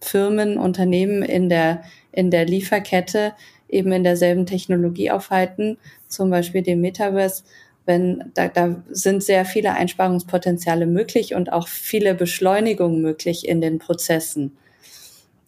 Firmen, 0.00 0.56
Unternehmen 0.56 1.22
in 1.22 1.50
der, 1.50 1.82
in 2.12 2.30
der 2.30 2.46
Lieferkette 2.46 3.34
eben 3.68 3.92
in 3.92 4.04
derselben 4.04 4.46
Technologie 4.46 5.10
aufhalten, 5.10 5.76
zum 6.08 6.30
Beispiel 6.30 6.62
dem 6.62 6.80
Metaverse. 6.80 7.44
Wenn, 7.84 8.30
da, 8.34 8.48
da 8.48 8.82
sind 8.90 9.22
sehr 9.22 9.44
viele 9.44 9.74
Einsparungspotenziale 9.74 10.86
möglich 10.86 11.34
und 11.34 11.52
auch 11.52 11.68
viele 11.68 12.14
Beschleunigungen 12.14 13.02
möglich 13.02 13.46
in 13.46 13.60
den 13.60 13.78
Prozessen. 13.78 14.56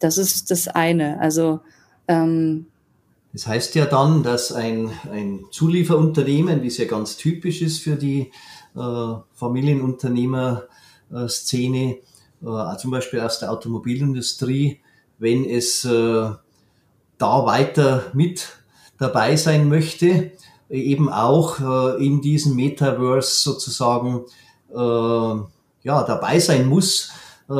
Das 0.03 0.19
ist 0.19 0.51
das 0.51 0.69
eine. 0.69 1.19
Also 1.21 1.61
ähm, 2.09 2.67
das 3.33 3.47
heißt 3.47 3.77
ja 3.77 3.87
dann, 3.87 4.23
dass 4.23 4.53
ein, 4.53 4.91
ein 5.11 5.47
Zulieferunternehmen, 5.51 6.63
wie 6.63 6.67
es 6.67 6.77
ja 6.77 6.85
ganz 6.85 7.17
typisch 7.17 7.63
ist 7.63 7.79
für 7.79 7.97
die 7.97 8.31
äh, 8.77 9.15
Familienunternehmer-Szene, 9.35 11.97
äh, 12.43 12.77
zum 12.77 12.91
Beispiel 12.91 13.21
aus 13.21 13.39
der 13.39 13.51
Automobilindustrie, 13.51 14.81
wenn 15.19 15.47
es 15.47 15.85
äh, 15.85 16.31
da 17.19 17.47
weiter 17.47 18.05
mit 18.13 18.49
dabei 18.99 19.37
sein 19.37 19.69
möchte, 19.69 20.33
eben 20.69 21.09
auch 21.11 21.61
äh, 21.61 22.05
in 22.05 22.21
diesem 22.21 22.57
Metaverse 22.57 23.43
sozusagen 23.43 24.25
äh, 24.71 25.35
ja, 25.85 26.05
dabei 26.05 26.39
sein 26.39 26.69
muss. 26.69 27.11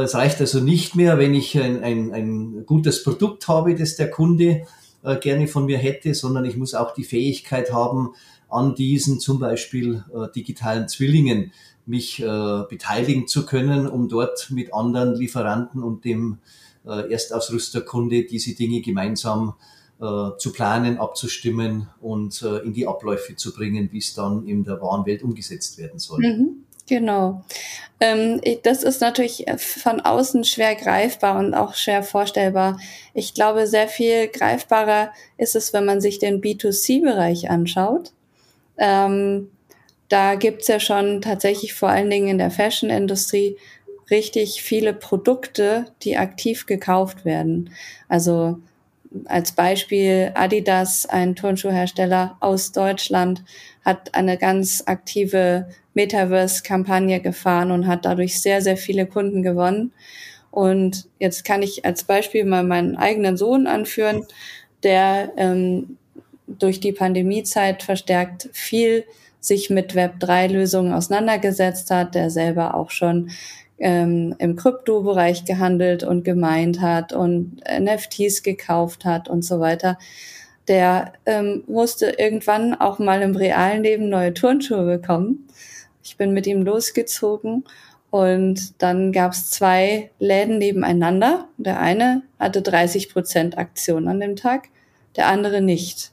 Es 0.01 0.15
reicht 0.15 0.41
also 0.41 0.61
nicht 0.61 0.97
mehr, 0.97 1.19
wenn 1.19 1.35
ich 1.35 1.59
ein, 1.59 1.83
ein, 1.83 2.13
ein 2.13 2.67
gutes 2.67 3.03
Produkt 3.03 3.49
habe, 3.49 3.75
das 3.75 3.97
der 3.97 4.11
Kunde 4.11 4.63
äh, 5.03 5.17
gerne 5.17 5.49
von 5.49 5.67
mir 5.67 5.79
hätte, 5.79 6.15
sondern 6.15 6.45
ich 6.45 6.57
muss 6.57 6.75
auch 6.75 6.95
die 6.95 7.05
Fähigkeit 7.05 7.73
haben, 7.73 8.15
an 8.49 8.75
diesen 8.75 9.19
zum 9.19 9.41
Beispiel 9.41 10.05
äh, 10.15 10.31
digitalen 10.35 10.87
Zwillingen 10.87 11.53
mich 11.87 12.23
äh, 12.23 12.63
beteiligen 12.69 13.27
zu 13.27 13.45
können, 13.45 13.89
um 13.89 14.09
dort 14.09 14.51
mit 14.51 14.73
anderen 14.73 15.15
Lieferanten 15.15 15.83
und 15.83 16.05
dem 16.05 16.39
Erstausrüsterkunde 16.85 18.25
diese 18.25 18.57
Dinge 18.57 18.81
gemeinsam 18.81 19.55
zu 20.01 20.53
planen, 20.53 20.99
abzustimmen 20.99 21.89
und 22.01 22.43
in 22.43 22.73
die 22.73 22.89
Abläufe 22.89 23.37
zu 23.37 23.55
bringen, 23.55 23.91
wie 23.93 23.99
es 23.99 24.15
dann 24.15 24.49
in 24.49 24.65
der 24.65 24.81
wahren 24.81 25.07
Welt 25.07 25.23
umgesetzt 25.23 25.79
werden 25.79 26.01
soll. 26.01 26.19
Mhm. 26.19 26.65
Genau. 26.89 27.45
Ähm, 28.03 28.41
das 28.65 28.83
ist 28.83 29.01
natürlich 29.01 29.47
von 29.59 30.01
außen 30.01 30.43
schwer 30.43 30.75
greifbar 30.75 31.39
und 31.39 31.55
auch 31.55 31.75
schwer 31.77 32.03
vorstellbar. 32.03 32.81
Ich 33.15 33.33
glaube, 33.33 33.69
sehr 33.69 33.87
viel 33.87 34.27
greifbarer 34.27 35.13
ist 35.39 35.55
es, 35.55 35.73
wenn 35.73 35.85
man 35.85 36.01
sich 36.01 36.19
den 36.19 36.41
B2C-Bereich 36.41 37.49
anschaut. 37.49 38.13
Ähm, 38.77 39.53
da 40.09 40.35
gibt's 40.35 40.67
ja 40.67 40.81
schon 40.81 41.23
tatsächlich 41.23 41.75
vor 41.75 41.91
allen 41.91 42.11
Dingen 42.11 42.27
in 42.27 42.39
der 42.39 42.51
Fashion-Industrie 42.51 43.57
richtig 44.11 44.65
viele 44.65 44.95
Produkte, 44.95 45.85
die 46.03 46.17
aktiv 46.17 46.67
gekauft 46.67 47.25
werden. 47.25 47.71
Also 48.09 48.59
als 49.27 49.53
Beispiel 49.53 50.33
Adidas, 50.35 51.07
ein 51.07 51.37
Turnschuhhersteller 51.37 52.37
aus 52.41 52.73
Deutschland, 52.73 53.45
hat 53.85 54.15
eine 54.15 54.39
ganz 54.39 54.83
aktive 54.87 55.69
Metaverse-Kampagne 55.95 57.21
gefahren 57.21 57.71
und 57.71 57.87
hat 57.87 58.05
dadurch 58.05 58.41
sehr, 58.41 58.63
sehr 58.63 58.77
viele 58.77 59.07
Kunden 59.07 59.43
gewonnen. 59.43 59.93
Und 60.51 61.09
jetzt 61.19 61.45
kann 61.45 61.63
ich 61.63 61.85
als 61.85 62.05
Beispiel 62.05 62.45
mal 62.45 62.65
meinen 62.65 62.97
eigenen 62.97 63.37
Sohn 63.37 63.67
anführen, 63.67 64.27
der 64.83 65.33
ähm, 65.37 65.97
durch 66.47 66.81
die 66.81 66.93
Pandemiezeit 66.93 67.83
verstärkt 67.83 68.49
viel 68.53 69.05
sich 69.41 69.71
mit 69.71 69.95
Web3-Lösungen 69.95 70.93
auseinandergesetzt 70.93 71.91
hat, 71.91 72.15
der 72.15 72.31
selber 72.31 72.75
auch 72.75 72.91
schon 72.91 73.31
ähm, 73.83 74.35
im 74.39 74.55
Kryptobereich 74.55 75.45
gehandelt 75.45 76.05
und 76.05 76.25
gemeint 76.25 76.81
hat 76.81 77.13
und 77.13 77.61
NFTs 77.69 78.43
gekauft 78.43 79.05
hat 79.05 79.29
und 79.29 79.45
so 79.45 79.59
weiter. 79.59 79.99
Der 80.69 81.13
ähm, 81.27 81.65
musste 81.67 82.15
irgendwann 82.17 82.75
auch 82.75 83.01
mal 83.01 83.21
im 83.23 83.35
realen 83.35 83.83
Leben 83.83 84.09
neue 84.09 84.33
Turnschuhe 84.33 84.85
bekommen. 84.85 85.49
Ich 86.05 86.17
bin 86.17 86.33
mit 86.33 86.47
ihm 86.47 86.63
losgezogen 86.63 87.65
und 88.11 88.81
dann 88.81 89.11
gab 89.11 89.33
es 89.33 89.51
zwei 89.51 90.11
Läden 90.21 90.59
nebeneinander. 90.59 91.49
Der 91.57 91.81
eine 91.81 92.23
hatte 92.39 92.63
30 92.63 93.13
Prozent 93.13 93.59
Aktion 93.59 94.07
an 94.07 94.21
dem 94.21 94.37
Tag, 94.37 94.69
der 95.17 95.27
andere 95.27 95.61
nicht. 95.61 96.13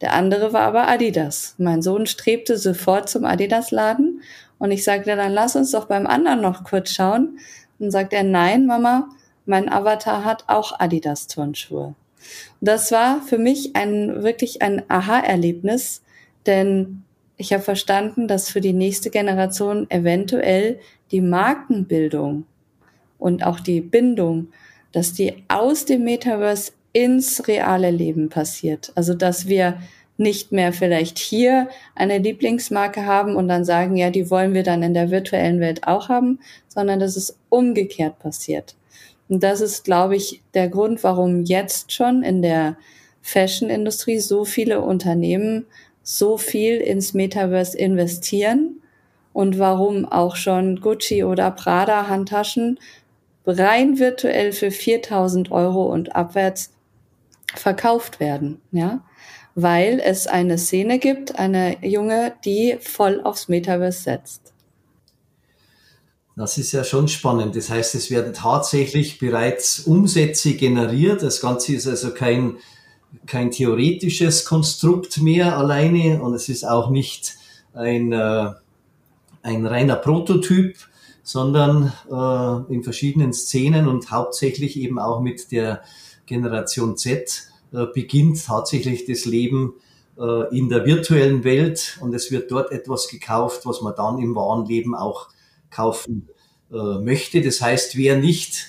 Der 0.00 0.14
andere 0.14 0.54
war 0.54 0.62
aber 0.62 0.88
Adidas. 0.88 1.54
Mein 1.58 1.82
Sohn 1.82 2.06
strebte 2.06 2.56
sofort 2.56 3.08
zum 3.10 3.24
Adidas-Laden 3.24 4.22
und 4.62 4.70
ich 4.70 4.84
sagte 4.84 5.16
dann, 5.16 5.32
lass 5.32 5.56
uns 5.56 5.72
doch 5.72 5.86
beim 5.86 6.06
anderen 6.06 6.40
noch 6.40 6.62
kurz 6.62 6.90
schauen. 6.92 7.40
Und 7.80 7.90
sagt 7.90 8.12
er, 8.12 8.22
nein, 8.22 8.64
Mama, 8.64 9.08
mein 9.44 9.68
Avatar 9.68 10.24
hat 10.24 10.44
auch 10.46 10.78
Adidas-Turnschuhe. 10.78 11.96
Das 12.60 12.92
war 12.92 13.22
für 13.22 13.38
mich 13.38 13.74
ein 13.74 14.22
wirklich 14.22 14.62
ein 14.62 14.84
Aha-Erlebnis, 14.86 16.02
denn 16.46 17.02
ich 17.36 17.52
habe 17.52 17.64
verstanden, 17.64 18.28
dass 18.28 18.50
für 18.50 18.60
die 18.60 18.72
nächste 18.72 19.10
Generation 19.10 19.90
eventuell 19.90 20.78
die 21.10 21.22
Markenbildung 21.22 22.44
und 23.18 23.44
auch 23.44 23.58
die 23.58 23.80
Bindung, 23.80 24.52
dass 24.92 25.12
die 25.12 25.42
aus 25.48 25.86
dem 25.86 26.04
Metaverse 26.04 26.70
ins 26.92 27.48
reale 27.48 27.90
Leben 27.90 28.28
passiert. 28.28 28.92
Also 28.94 29.14
dass 29.14 29.48
wir 29.48 29.80
nicht 30.22 30.52
mehr 30.52 30.72
vielleicht 30.72 31.18
hier 31.18 31.68
eine 31.94 32.18
Lieblingsmarke 32.18 33.04
haben 33.04 33.36
und 33.36 33.48
dann 33.48 33.64
sagen, 33.64 33.96
ja, 33.96 34.10
die 34.10 34.30
wollen 34.30 34.54
wir 34.54 34.62
dann 34.62 34.82
in 34.82 34.94
der 34.94 35.10
virtuellen 35.10 35.60
Welt 35.60 35.86
auch 35.86 36.08
haben, 36.08 36.38
sondern 36.68 37.00
dass 37.00 37.16
es 37.16 37.38
umgekehrt 37.48 38.18
passiert. 38.18 38.76
Und 39.28 39.42
das 39.42 39.60
ist, 39.60 39.84
glaube 39.84 40.16
ich, 40.16 40.42
der 40.54 40.68
Grund, 40.68 41.02
warum 41.04 41.44
jetzt 41.44 41.92
schon 41.92 42.22
in 42.22 42.42
der 42.42 42.76
Fashion-Industrie 43.22 44.18
so 44.18 44.44
viele 44.44 44.80
Unternehmen 44.80 45.66
so 46.02 46.36
viel 46.36 46.78
ins 46.78 47.14
Metaverse 47.14 47.78
investieren 47.78 48.82
und 49.32 49.58
warum 49.58 50.04
auch 50.04 50.36
schon 50.36 50.80
Gucci 50.80 51.24
oder 51.24 51.50
Prada 51.50 52.08
Handtaschen 52.08 52.78
rein 53.46 53.98
virtuell 53.98 54.52
für 54.52 54.70
4000 54.70 55.50
Euro 55.50 55.84
und 55.84 56.14
abwärts 56.14 56.72
verkauft 57.54 58.20
werden, 58.20 58.60
ja, 58.70 59.02
weil 59.54 60.00
es 60.02 60.26
eine 60.26 60.58
Szene 60.58 60.98
gibt, 60.98 61.38
eine 61.38 61.84
Junge, 61.86 62.34
die 62.44 62.78
voll 62.80 63.20
aufs 63.22 63.48
Metaverse 63.48 64.02
setzt. 64.02 64.52
Das 66.34 66.56
ist 66.56 66.72
ja 66.72 66.82
schon 66.82 67.08
spannend. 67.08 67.56
Das 67.56 67.68
heißt, 67.68 67.94
es 67.94 68.10
werden 68.10 68.32
tatsächlich 68.32 69.18
bereits 69.18 69.80
Umsätze 69.80 70.54
generiert. 70.54 71.22
Das 71.22 71.40
Ganze 71.40 71.74
ist 71.74 71.86
also 71.86 72.14
kein, 72.14 72.56
kein 73.26 73.50
theoretisches 73.50 74.46
Konstrukt 74.46 75.20
mehr 75.20 75.58
alleine 75.58 76.22
und 76.22 76.32
es 76.34 76.48
ist 76.48 76.64
auch 76.64 76.88
nicht 76.88 77.36
ein, 77.74 78.12
äh, 78.12 78.50
ein 79.42 79.66
reiner 79.66 79.96
Prototyp, 79.96 80.76
sondern 81.22 81.92
äh, 82.10 82.72
in 82.72 82.82
verschiedenen 82.82 83.34
Szenen 83.34 83.86
und 83.86 84.10
hauptsächlich 84.10 84.78
eben 84.78 84.98
auch 84.98 85.20
mit 85.20 85.52
der 85.52 85.82
Generation 86.24 86.96
Z 86.96 87.51
beginnt 87.94 88.44
tatsächlich 88.44 89.06
das 89.06 89.24
Leben 89.24 89.74
äh, 90.18 90.56
in 90.56 90.68
der 90.68 90.84
virtuellen 90.84 91.42
Welt 91.44 91.98
und 92.00 92.14
es 92.14 92.30
wird 92.30 92.50
dort 92.50 92.70
etwas 92.70 93.08
gekauft, 93.08 93.64
was 93.64 93.80
man 93.80 93.94
dann 93.96 94.18
im 94.18 94.34
wahren 94.34 94.66
Leben 94.66 94.94
auch 94.94 95.28
kaufen 95.70 96.28
äh, 96.70 96.76
möchte. 96.76 97.40
Das 97.40 97.60
heißt, 97.62 97.96
wer 97.96 98.16
nicht 98.16 98.66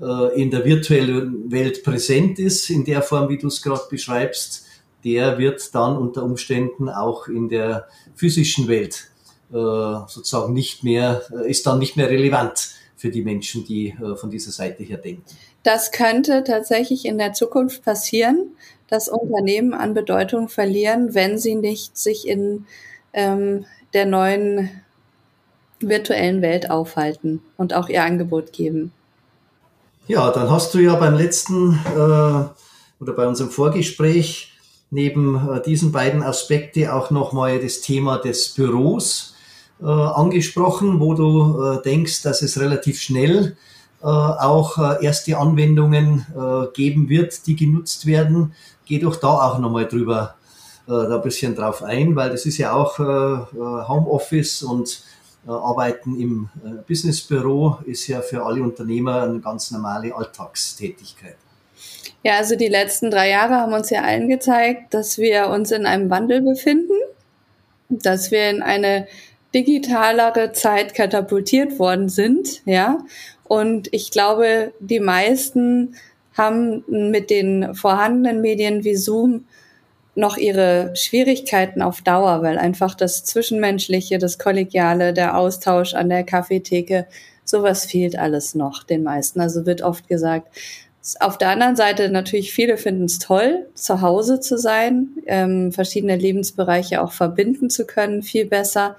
äh, 0.00 0.40
in 0.40 0.50
der 0.50 0.64
virtuellen 0.64 1.50
Welt 1.50 1.82
präsent 1.84 2.38
ist, 2.38 2.68
in 2.68 2.84
der 2.84 3.02
Form, 3.02 3.28
wie 3.28 3.38
du 3.38 3.48
es 3.48 3.62
gerade 3.62 3.84
beschreibst, 3.88 4.66
der 5.04 5.38
wird 5.38 5.74
dann 5.74 5.96
unter 5.96 6.22
Umständen 6.22 6.88
auch 6.88 7.28
in 7.28 7.48
der 7.48 7.88
physischen 8.14 8.68
Welt 8.68 9.10
äh, 9.50 9.54
sozusagen 9.54 10.52
nicht 10.52 10.84
mehr, 10.84 11.22
äh, 11.30 11.50
ist 11.50 11.66
dann 11.66 11.78
nicht 11.78 11.96
mehr 11.96 12.10
relevant 12.10 12.74
für 12.96 13.10
die 13.10 13.22
Menschen, 13.22 13.64
die 13.64 13.88
äh, 13.88 14.16
von 14.16 14.30
dieser 14.30 14.50
Seite 14.50 14.82
her 14.82 14.98
denken. 14.98 15.24
Das 15.64 15.90
könnte 15.92 16.44
tatsächlich 16.44 17.06
in 17.06 17.18
der 17.18 17.32
Zukunft 17.32 17.84
passieren, 17.84 18.52
dass 18.88 19.08
Unternehmen 19.08 19.74
an 19.74 19.94
Bedeutung 19.94 20.48
verlieren, 20.48 21.14
wenn 21.14 21.38
sie 21.38 21.54
nicht 21.56 21.96
sich 21.96 22.28
in 22.28 22.66
ähm, 23.14 23.64
der 23.94 24.04
neuen 24.04 24.70
virtuellen 25.80 26.42
Welt 26.42 26.70
aufhalten 26.70 27.42
und 27.56 27.74
auch 27.74 27.88
ihr 27.88 28.04
Angebot 28.04 28.52
geben. 28.52 28.92
Ja, 30.06 30.30
dann 30.30 30.50
hast 30.50 30.74
du 30.74 30.80
ja 30.80 30.94
beim 30.96 31.14
letzten 31.14 31.80
äh, 31.94 31.96
oder 31.96 33.12
bei 33.16 33.26
unserem 33.26 33.50
Vorgespräch 33.50 34.52
neben 34.90 35.48
äh, 35.48 35.62
diesen 35.62 35.92
beiden 35.92 36.22
Aspekte 36.22 36.92
auch 36.92 37.10
nochmal 37.10 37.58
das 37.58 37.80
Thema 37.80 38.18
des 38.18 38.50
Büros 38.50 39.34
äh, 39.80 39.86
angesprochen, 39.86 41.00
wo 41.00 41.14
du 41.14 41.62
äh, 41.62 41.82
denkst, 41.82 42.22
dass 42.22 42.42
es 42.42 42.60
relativ 42.60 43.00
schnell 43.00 43.56
auch 44.06 44.78
äh, 44.78 45.04
erste 45.04 45.38
Anwendungen 45.38 46.26
äh, 46.34 46.72
geben 46.74 47.08
wird, 47.08 47.46
die 47.46 47.56
genutzt 47.56 48.06
werden. 48.06 48.54
Geh 48.84 48.98
doch 48.98 49.16
da 49.16 49.28
auch 49.28 49.58
nochmal 49.58 49.86
drüber 49.86 50.34
da 50.86 51.16
ein 51.16 51.22
bisschen 51.22 51.56
drauf 51.56 51.82
ein, 51.82 52.14
weil 52.14 52.28
das 52.28 52.44
ist 52.44 52.58
ja 52.58 52.74
auch 52.74 52.98
Homeoffice 52.98 54.62
und 54.62 55.02
Arbeiten 55.46 56.20
im 56.20 56.50
Businessbüro 56.86 57.78
ist 57.86 58.06
ja 58.06 58.20
für 58.20 58.44
alle 58.44 58.62
Unternehmer 58.62 59.22
eine 59.22 59.40
ganz 59.40 59.70
normale 59.70 60.14
Alltagstätigkeit. 60.14 61.36
Ja, 62.22 62.38
also 62.38 62.56
die 62.56 62.68
letzten 62.68 63.10
drei 63.10 63.30
Jahre 63.30 63.54
haben 63.54 63.72
uns 63.72 63.88
ja 63.88 64.02
allen 64.02 64.28
gezeigt, 64.28 64.92
dass 64.92 65.16
wir 65.16 65.48
uns 65.48 65.70
in 65.70 65.86
einem 65.86 66.10
Wandel 66.10 66.42
befinden, 66.42 66.98
dass 67.88 68.30
wir 68.30 68.50
in 68.50 68.62
eine 68.62 69.06
digitalere 69.54 70.52
Zeit 70.52 70.94
katapultiert 70.94 71.78
worden 71.78 72.08
sind, 72.08 72.62
ja, 72.66 72.98
und 73.44 73.88
ich 73.92 74.10
glaube, 74.10 74.72
die 74.80 75.00
meisten 75.00 75.94
haben 76.36 76.82
mit 76.88 77.30
den 77.30 77.74
vorhandenen 77.74 78.40
Medien 78.40 78.84
wie 78.84 78.96
Zoom 78.96 79.44
noch 80.16 80.36
ihre 80.36 80.92
Schwierigkeiten 80.94 81.82
auf 81.82 82.02
Dauer, 82.02 82.42
weil 82.42 82.58
einfach 82.58 82.94
das 82.94 83.24
Zwischenmenschliche, 83.24 84.18
das 84.18 84.38
Kollegiale, 84.38 85.12
der 85.12 85.36
Austausch 85.36 85.94
an 85.94 86.08
der 86.08 86.24
Kaffeetheke, 86.24 87.06
sowas 87.44 87.84
fehlt 87.84 88.16
alles 88.16 88.54
noch 88.54 88.84
den 88.84 89.02
meisten. 89.02 89.40
Also 89.40 89.66
wird 89.66 89.82
oft 89.82 90.08
gesagt. 90.08 90.48
Auf 91.20 91.36
der 91.36 91.50
anderen 91.50 91.76
Seite 91.76 92.08
natürlich 92.08 92.52
viele 92.52 92.78
finden 92.78 93.04
es 93.04 93.18
toll, 93.18 93.66
zu 93.74 94.00
Hause 94.00 94.40
zu 94.40 94.56
sein, 94.56 95.08
ähm, 95.26 95.70
verschiedene 95.70 96.16
Lebensbereiche 96.16 97.02
auch 97.02 97.12
verbinden 97.12 97.68
zu 97.68 97.84
können, 97.84 98.22
viel 98.22 98.46
besser 98.46 98.96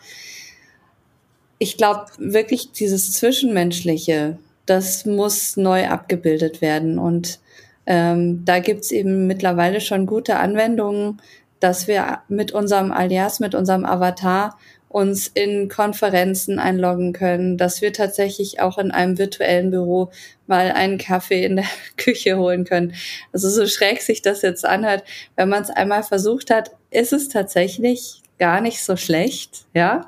ich 1.58 1.78
glaube 1.78 2.06
wirklich 2.18 2.72
dieses 2.72 3.14
Zwischenmenschliche, 3.14 4.38
das 4.66 5.06
muss 5.06 5.58
neu 5.58 5.88
abgebildet 5.88 6.62
werden. 6.62 7.00
Und 7.00 7.40
ähm, 7.86 8.44
da 8.46 8.60
gibt's 8.60 8.92
eben 8.92 9.28
mittlerweile 9.28 9.82
schon 9.82 10.06
gute 10.06 10.38
Anwendungen, 10.38 11.22
dass 11.60 11.88
wir 11.88 12.20
mit 12.28 12.52
unserem 12.52 12.92
Alias, 12.92 13.40
mit 13.40 13.56
unserem 13.56 13.86
Avatar 13.86 14.58
uns 14.96 15.28
in 15.28 15.68
Konferenzen 15.68 16.58
einloggen 16.58 17.12
können, 17.12 17.58
dass 17.58 17.82
wir 17.82 17.92
tatsächlich 17.92 18.62
auch 18.62 18.78
in 18.78 18.92
einem 18.92 19.18
virtuellen 19.18 19.70
Büro 19.70 20.10
mal 20.48 20.72
einen 20.72 20.98
Kaffee 20.98 21.44
in 21.44 21.58
der 21.58 21.66
Küche 21.98 22.38
holen 22.38 22.64
können. 22.64 22.94
Also 23.34 23.50
so 23.50 23.68
schräg 23.68 24.02
sich 24.02 24.22
das 24.22 24.42
jetzt 24.42 24.66
anhört, 24.66 25.04
wenn 25.36 25.50
man 25.50 25.64
es 25.64 25.70
einmal 25.70 26.04
versucht 26.04 26.50
hat, 26.50 26.72
ist 26.92 27.12
es 27.12 27.28
tatsächlich 27.28 28.22
gar 28.40 28.62
nicht 28.62 28.84
so 28.84 28.96
schlecht, 28.96 29.66
ja. 29.74 30.08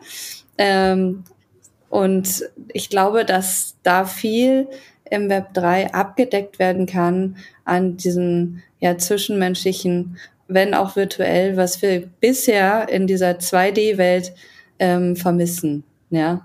Ähm, 0.57 1.25
und 1.89 2.43
ich 2.73 2.89
glaube, 2.89 3.25
dass 3.25 3.75
da 3.83 4.05
viel 4.05 4.67
im 5.09 5.29
Web 5.29 5.53
3 5.53 5.93
abgedeckt 5.93 6.59
werden 6.59 6.85
kann 6.85 7.37
an 7.65 7.97
diesen 7.97 8.63
ja, 8.79 8.97
zwischenmenschlichen, 8.97 10.17
wenn 10.47 10.73
auch 10.73 10.95
virtuell, 10.95 11.57
was 11.57 11.81
wir 11.81 12.07
bisher 12.19 12.89
in 12.89 13.07
dieser 13.07 13.31
2D-Welt 13.31 14.33
ähm, 14.79 15.15
vermissen. 15.15 15.83
Ja. 16.09 16.41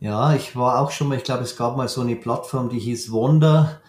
Ja, 0.00 0.34
ich 0.34 0.54
war 0.54 0.80
auch 0.80 0.92
schon 0.92 1.08
mal, 1.08 1.16
ich 1.16 1.24
glaube, 1.24 1.42
es 1.42 1.56
gab 1.56 1.76
mal 1.76 1.88
so 1.88 2.00
eine 2.00 2.14
Plattform, 2.14 2.68
die 2.68 2.78
hieß 2.78 3.10
Wonder, 3.10 3.80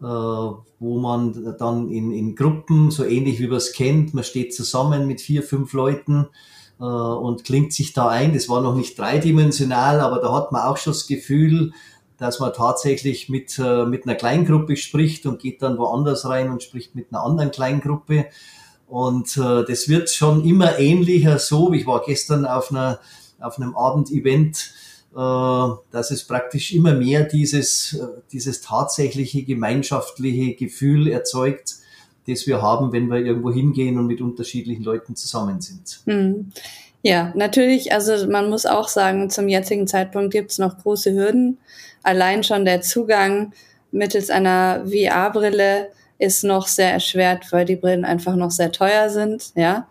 äh, 0.00 0.04
wo 0.04 0.98
man 0.98 1.56
dann 1.58 1.90
in, 1.90 2.12
in 2.12 2.36
Gruppen, 2.36 2.92
so 2.92 3.04
ähnlich 3.04 3.40
wie 3.40 3.48
man 3.48 3.56
es 3.56 3.72
kennt, 3.72 4.14
man 4.14 4.22
steht 4.22 4.54
zusammen 4.54 5.06
mit 5.06 5.20
vier, 5.20 5.42
fünf 5.42 5.72
Leuten 5.72 6.28
äh, 6.80 6.84
und 6.84 7.44
klingt 7.44 7.72
sich 7.72 7.92
da 7.92 8.08
ein. 8.08 8.34
Das 8.34 8.48
war 8.48 8.60
noch 8.60 8.74
nicht 8.74 8.98
dreidimensional, 8.98 10.00
aber 10.00 10.20
da 10.20 10.32
hat 10.32 10.52
man 10.52 10.62
auch 10.62 10.76
schon 10.76 10.92
das 10.92 11.06
Gefühl, 11.06 11.72
dass 12.18 12.40
man 12.40 12.52
tatsächlich 12.52 13.28
mit, 13.28 13.58
äh, 13.58 13.84
mit 13.84 14.04
einer 14.04 14.14
Kleingruppe 14.14 14.76
spricht 14.76 15.26
und 15.26 15.40
geht 15.40 15.62
dann 15.62 15.78
woanders 15.78 16.26
rein 16.26 16.50
und 16.50 16.62
spricht 16.62 16.94
mit 16.94 17.12
einer 17.12 17.22
anderen 17.22 17.50
Kleingruppe. 17.50 18.26
Und 18.86 19.36
äh, 19.36 19.64
das 19.64 19.88
wird 19.88 20.10
schon 20.10 20.44
immer 20.44 20.78
ähnlicher 20.78 21.38
so. 21.38 21.72
Ich 21.72 21.86
war 21.86 22.02
gestern 22.04 22.46
auf, 22.46 22.70
einer, 22.70 23.00
auf 23.40 23.58
einem 23.58 23.76
Abendevent, 23.76 24.72
äh, 25.14 25.18
dass 25.90 26.10
es 26.10 26.24
praktisch 26.26 26.72
immer 26.72 26.94
mehr 26.94 27.24
dieses, 27.24 27.94
äh, 27.94 28.06
dieses 28.32 28.60
tatsächliche 28.60 29.42
gemeinschaftliche 29.42 30.54
Gefühl 30.54 31.08
erzeugt, 31.08 31.76
das 32.26 32.46
wir 32.46 32.62
haben, 32.62 32.92
wenn 32.92 33.08
wir 33.08 33.18
irgendwo 33.18 33.52
hingehen 33.52 33.98
und 33.98 34.06
mit 34.06 34.20
unterschiedlichen 34.20 34.82
Leuten 34.82 35.16
zusammen 35.16 35.60
sind. 35.60 36.00
Hm. 36.06 36.52
Ja, 37.02 37.32
natürlich, 37.36 37.92
also 37.92 38.28
man 38.28 38.50
muss 38.50 38.66
auch 38.66 38.88
sagen, 38.88 39.30
zum 39.30 39.48
jetzigen 39.48 39.86
Zeitpunkt 39.86 40.32
gibt 40.32 40.50
es 40.50 40.58
noch 40.58 40.78
große 40.78 41.12
Hürden. 41.12 41.58
Allein 42.02 42.42
schon 42.42 42.64
der 42.64 42.80
Zugang 42.80 43.52
mittels 43.92 44.30
einer 44.30 44.84
VR-Brille 44.84 45.88
ist 46.18 46.42
noch 46.42 46.66
sehr 46.66 46.92
erschwert, 46.92 47.52
weil 47.52 47.64
die 47.64 47.76
Brillen 47.76 48.04
einfach 48.04 48.34
noch 48.34 48.50
sehr 48.50 48.72
teuer 48.72 49.10
sind, 49.10 49.52
ja. 49.54 49.86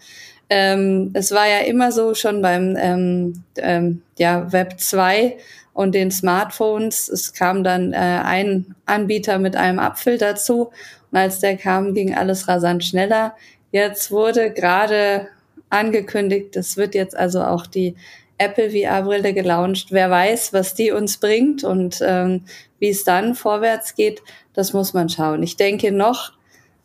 Ähm, 0.49 1.11
es 1.13 1.31
war 1.31 1.47
ja 1.47 1.59
immer 1.59 1.91
so 1.91 2.13
schon 2.13 2.41
beim 2.41 2.75
ähm, 2.77 3.43
ähm, 3.57 4.01
ja, 4.17 4.51
Web 4.51 4.79
2 4.79 5.37
und 5.73 5.95
den 5.95 6.11
Smartphones. 6.11 7.09
Es 7.09 7.33
kam 7.33 7.63
dann 7.63 7.93
äh, 7.93 7.97
ein 7.97 8.75
Anbieter 8.85 9.39
mit 9.39 9.55
einem 9.55 9.79
Apfel 9.79 10.17
dazu 10.17 10.69
als 11.15 11.39
der 11.39 11.57
kam, 11.57 11.93
ging 11.93 12.13
alles 12.13 12.47
rasant 12.47 12.83
schneller. 12.83 13.35
Jetzt 13.71 14.11
wurde 14.11 14.51
gerade 14.51 15.27
angekündigt. 15.69 16.55
Es 16.55 16.77
wird 16.77 16.95
jetzt 16.95 17.15
also 17.15 17.41
auch 17.41 17.65
die 17.65 17.95
Apple 18.37 18.69
VR-Brille 18.71 19.33
gelauncht. 19.33 19.91
Wer 19.91 20.09
weiß, 20.09 20.53
was 20.53 20.73
die 20.73 20.91
uns 20.91 21.17
bringt 21.17 21.63
und 21.63 21.99
ähm, 22.01 22.43
wie 22.79 22.89
es 22.89 23.03
dann 23.03 23.35
vorwärts 23.35 23.95
geht, 23.95 24.21
das 24.53 24.73
muss 24.73 24.93
man 24.93 25.09
schauen. 25.09 25.43
Ich 25.43 25.57
denke, 25.57 25.91
noch 25.91 26.33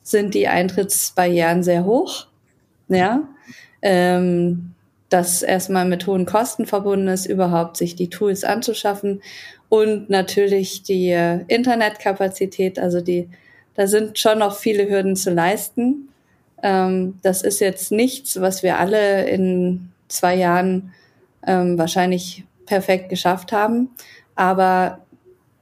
sind 0.02 0.34
die 0.34 0.48
Eintrittsbarrieren 0.48 1.62
sehr 1.62 1.84
hoch. 1.84 2.26
Ja, 2.88 3.28
ähm, 3.82 4.74
das 5.08 5.42
erstmal 5.42 5.86
mit 5.86 6.06
hohen 6.06 6.24
Kosten 6.24 6.66
verbunden 6.66 7.08
ist, 7.08 7.26
überhaupt 7.26 7.76
sich 7.76 7.96
die 7.96 8.10
Tools 8.10 8.44
anzuschaffen 8.44 9.22
und 9.68 10.08
natürlich 10.08 10.82
die 10.82 11.10
äh, 11.10 11.40
Internetkapazität. 11.48 12.78
Also 12.78 13.00
die, 13.00 13.28
da 13.80 13.86
sind 13.86 14.18
schon 14.18 14.40
noch 14.40 14.58
viele 14.58 14.90
Hürden 14.90 15.16
zu 15.16 15.30
leisten. 15.30 16.10
Ähm, 16.62 17.18
das 17.22 17.40
ist 17.40 17.60
jetzt 17.60 17.90
nichts, 17.90 18.38
was 18.38 18.62
wir 18.62 18.78
alle 18.78 19.26
in 19.26 19.90
zwei 20.06 20.34
Jahren 20.34 20.92
ähm, 21.46 21.78
wahrscheinlich 21.78 22.44
perfekt 22.66 23.08
geschafft 23.08 23.52
haben. 23.52 23.88
Aber 24.34 24.98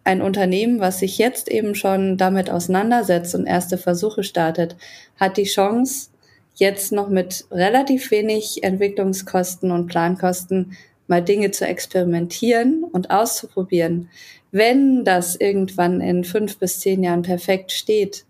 ein 0.02 0.20
Unternehmen, 0.20 0.80
was 0.80 0.98
sich 0.98 1.16
jetzt 1.16 1.48
eben 1.48 1.76
schon 1.76 2.16
damit 2.16 2.50
auseinandersetzt 2.50 3.36
und 3.36 3.46
erste 3.46 3.78
Versuche 3.78 4.24
startet, 4.24 4.74
hat 5.20 5.36
die 5.36 5.44
Chance, 5.44 6.08
jetzt 6.56 6.90
noch 6.90 7.10
mit 7.10 7.44
relativ 7.52 8.10
wenig 8.10 8.64
Entwicklungskosten 8.64 9.70
und 9.70 9.86
Plankosten 9.86 10.76
mal 11.08 11.22
Dinge 11.22 11.50
zu 11.50 11.66
experimentieren 11.66 12.84
und 12.84 13.10
auszuprobieren. 13.10 14.08
Wenn 14.52 15.04
das 15.04 15.36
irgendwann 15.36 16.00
in 16.00 16.24
fünf 16.24 16.58
bis 16.58 16.78
zehn 16.78 17.02
Jahren 17.02 17.22
perfekt 17.22 17.72
steht, 17.72 18.24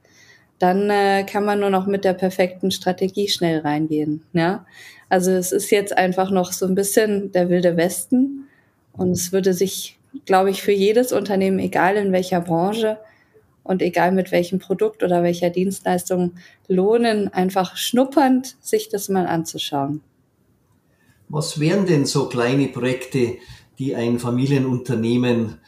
dann 0.58 0.90
äh, 0.90 1.24
kann 1.24 1.44
man 1.44 1.60
nur 1.60 1.70
noch 1.70 1.86
mit 1.86 2.04
der 2.04 2.14
perfekten 2.14 2.70
Strategie 2.70 3.28
schnell 3.28 3.60
reingehen. 3.60 4.22
Ja? 4.32 4.66
Also 5.08 5.30
es 5.32 5.52
ist 5.52 5.70
jetzt 5.70 5.96
einfach 5.96 6.30
noch 6.30 6.52
so 6.52 6.66
ein 6.66 6.74
bisschen 6.74 7.30
der 7.32 7.48
wilde 7.48 7.76
Westen 7.76 8.48
und 8.92 9.12
es 9.12 9.32
würde 9.32 9.52
sich, 9.54 9.98
glaube 10.24 10.50
ich, 10.50 10.62
für 10.62 10.72
jedes 10.72 11.12
Unternehmen, 11.12 11.58
egal 11.58 11.96
in 11.96 12.12
welcher 12.12 12.40
Branche 12.40 12.98
und 13.62 13.82
egal 13.82 14.12
mit 14.12 14.32
welchem 14.32 14.58
Produkt 14.58 15.02
oder 15.02 15.22
welcher 15.22 15.50
Dienstleistung, 15.50 16.32
lohnen, 16.66 17.32
einfach 17.32 17.76
schnuppernd 17.76 18.56
sich 18.60 18.88
das 18.88 19.08
mal 19.08 19.26
anzuschauen. 19.26 20.00
Was 21.28 21.60
wären 21.60 21.86
denn 21.86 22.06
so 22.06 22.28
kleine 22.28 22.68
Projekte, 22.68 23.36
die 23.78 23.94
ein 23.94 24.18
Familienunternehmen 24.18 25.60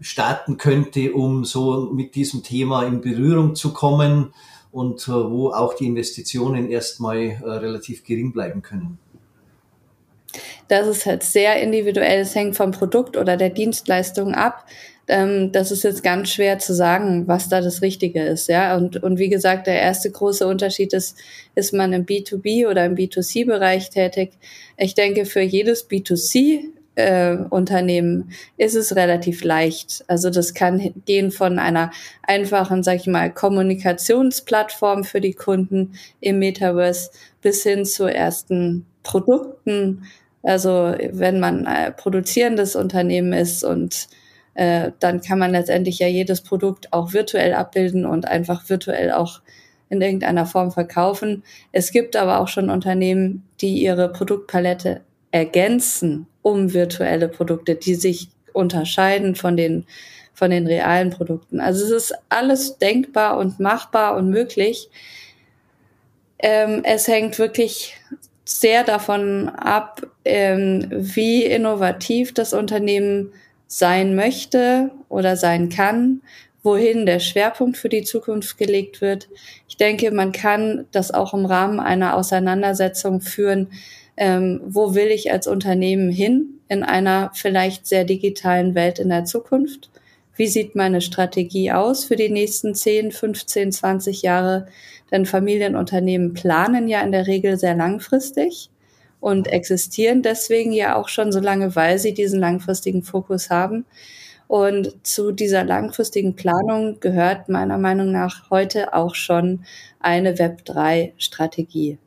starten 0.00 0.56
könnte, 0.56 1.12
um 1.12 1.44
so 1.44 1.90
mit 1.92 2.14
diesem 2.14 2.42
Thema 2.42 2.84
in 2.84 3.00
Berührung 3.00 3.54
zu 3.54 3.72
kommen 3.72 4.32
und 4.72 5.06
äh, 5.08 5.12
wo 5.12 5.50
auch 5.50 5.74
die 5.74 5.86
Investitionen 5.86 6.70
erstmal 6.70 7.18
äh, 7.18 7.44
relativ 7.44 8.04
gering 8.04 8.32
bleiben 8.32 8.62
können? 8.62 8.98
Das 10.68 10.86
ist 10.86 11.04
halt 11.04 11.22
sehr 11.22 11.60
individuell. 11.60 12.20
Es 12.20 12.34
hängt 12.34 12.56
vom 12.56 12.70
Produkt 12.70 13.16
oder 13.16 13.36
der 13.36 13.50
Dienstleistung 13.50 14.34
ab. 14.34 14.66
Ähm, 15.10 15.50
das 15.52 15.72
ist 15.72 15.82
jetzt 15.82 16.02
ganz 16.02 16.30
schwer 16.30 16.58
zu 16.58 16.72
sagen, 16.72 17.26
was 17.26 17.48
da 17.48 17.60
das 17.60 17.82
Richtige 17.82 18.22
ist. 18.22 18.48
Ja, 18.48 18.76
und, 18.76 19.02
und 19.02 19.18
wie 19.18 19.28
gesagt, 19.28 19.66
der 19.66 19.80
erste 19.80 20.10
große 20.10 20.46
Unterschied 20.46 20.92
ist, 20.92 21.18
ist 21.56 21.74
man 21.74 21.92
im 21.92 22.06
B2B 22.06 22.68
oder 22.68 22.86
im 22.86 22.94
B2C-Bereich 22.94 23.90
tätig. 23.90 24.30
Ich 24.76 24.94
denke, 24.94 25.26
für 25.26 25.40
jedes 25.40 25.90
B2C 25.90 26.70
äh, 26.94 27.36
Unternehmen 27.50 28.30
ist 28.56 28.76
es 28.76 28.94
relativ 28.94 29.42
leicht. 29.42 30.04
Also 30.06 30.30
das 30.30 30.54
kann 30.54 30.94
gehen 31.06 31.32
von 31.32 31.58
einer 31.58 31.90
einfachen, 32.22 32.82
sag 32.84 32.96
ich 32.96 33.06
mal, 33.06 33.32
Kommunikationsplattform 33.32 35.02
für 35.02 35.20
die 35.20 35.34
Kunden 35.34 35.94
im 36.20 36.38
Metaverse 36.38 37.10
bis 37.42 37.64
hin 37.64 37.84
zu 37.84 38.04
ersten 38.04 38.86
Produkten. 39.02 40.04
Also 40.42 40.94
wenn 41.12 41.40
man 41.40 41.66
ein 41.66 41.96
produzierendes 41.96 42.76
Unternehmen 42.76 43.32
ist 43.32 43.64
und 43.64 44.08
äh, 44.60 44.92
dann 44.98 45.22
kann 45.22 45.38
man 45.38 45.52
letztendlich 45.52 46.00
ja 46.00 46.06
jedes 46.06 46.42
Produkt 46.42 46.92
auch 46.92 47.14
virtuell 47.14 47.54
abbilden 47.54 48.04
und 48.04 48.28
einfach 48.28 48.68
virtuell 48.68 49.10
auch 49.10 49.40
in 49.88 50.02
irgendeiner 50.02 50.44
Form 50.44 50.70
verkaufen. 50.70 51.44
Es 51.72 51.92
gibt 51.92 52.14
aber 52.14 52.40
auch 52.40 52.48
schon 52.48 52.68
Unternehmen, 52.68 53.48
die 53.62 53.82
ihre 53.82 54.12
Produktpalette 54.12 55.00
ergänzen 55.30 56.26
um 56.42 56.74
virtuelle 56.74 57.28
Produkte, 57.28 57.74
die 57.74 57.94
sich 57.94 58.28
unterscheiden 58.52 59.34
von 59.34 59.56
den, 59.56 59.86
von 60.34 60.50
den 60.50 60.66
realen 60.66 61.08
Produkten. 61.08 61.60
Also 61.60 61.82
es 61.86 61.90
ist 61.90 62.14
alles 62.28 62.76
denkbar 62.76 63.38
und 63.38 63.60
machbar 63.60 64.14
und 64.14 64.28
möglich. 64.28 64.90
Ähm, 66.38 66.82
es 66.84 67.08
hängt 67.08 67.38
wirklich 67.38 67.96
sehr 68.44 68.84
davon 68.84 69.48
ab, 69.48 70.02
ähm, 70.26 70.86
wie 70.90 71.46
innovativ 71.46 72.34
das 72.34 72.52
Unternehmen 72.52 73.32
sein 73.72 74.16
möchte 74.16 74.90
oder 75.08 75.36
sein 75.36 75.68
kann, 75.68 76.22
wohin 76.64 77.06
der 77.06 77.20
Schwerpunkt 77.20 77.78
für 77.78 77.88
die 77.88 78.02
Zukunft 78.02 78.58
gelegt 78.58 79.00
wird. 79.00 79.28
Ich 79.68 79.76
denke, 79.76 80.10
man 80.10 80.32
kann 80.32 80.86
das 80.90 81.12
auch 81.12 81.32
im 81.32 81.46
Rahmen 81.46 81.78
einer 81.78 82.16
Auseinandersetzung 82.16 83.20
führen, 83.20 83.68
ähm, 84.16 84.60
wo 84.66 84.94
will 84.94 85.06
ich 85.06 85.32
als 85.32 85.46
Unternehmen 85.46 86.10
hin 86.10 86.58
in 86.68 86.82
einer 86.82 87.30
vielleicht 87.32 87.86
sehr 87.86 88.04
digitalen 88.04 88.74
Welt 88.74 88.98
in 88.98 89.08
der 89.08 89.24
Zukunft? 89.24 89.88
Wie 90.34 90.48
sieht 90.48 90.74
meine 90.74 91.00
Strategie 91.00 91.70
aus 91.70 92.04
für 92.04 92.16
die 92.16 92.28
nächsten 92.28 92.74
10, 92.74 93.12
15, 93.12 93.70
20 93.70 94.22
Jahre? 94.22 94.66
Denn 95.12 95.26
Familienunternehmen 95.26 96.34
planen 96.34 96.88
ja 96.88 97.02
in 97.02 97.12
der 97.12 97.28
Regel 97.28 97.56
sehr 97.56 97.76
langfristig 97.76 98.68
und 99.20 99.48
existieren 99.48 100.22
deswegen 100.22 100.72
ja 100.72 100.96
auch 100.96 101.08
schon 101.08 101.30
so 101.32 101.40
lange, 101.40 101.76
weil 101.76 101.98
sie 101.98 102.14
diesen 102.14 102.40
langfristigen 102.40 103.02
Fokus 103.02 103.50
haben. 103.50 103.84
Und 104.48 105.06
zu 105.06 105.30
dieser 105.30 105.62
langfristigen 105.62 106.34
Planung 106.34 106.98
gehört 106.98 107.48
meiner 107.48 107.78
Meinung 107.78 108.10
nach 108.10 108.50
heute 108.50 108.94
auch 108.94 109.14
schon 109.14 109.64
eine 110.00 110.34
Web3-Strategie. 110.34 111.98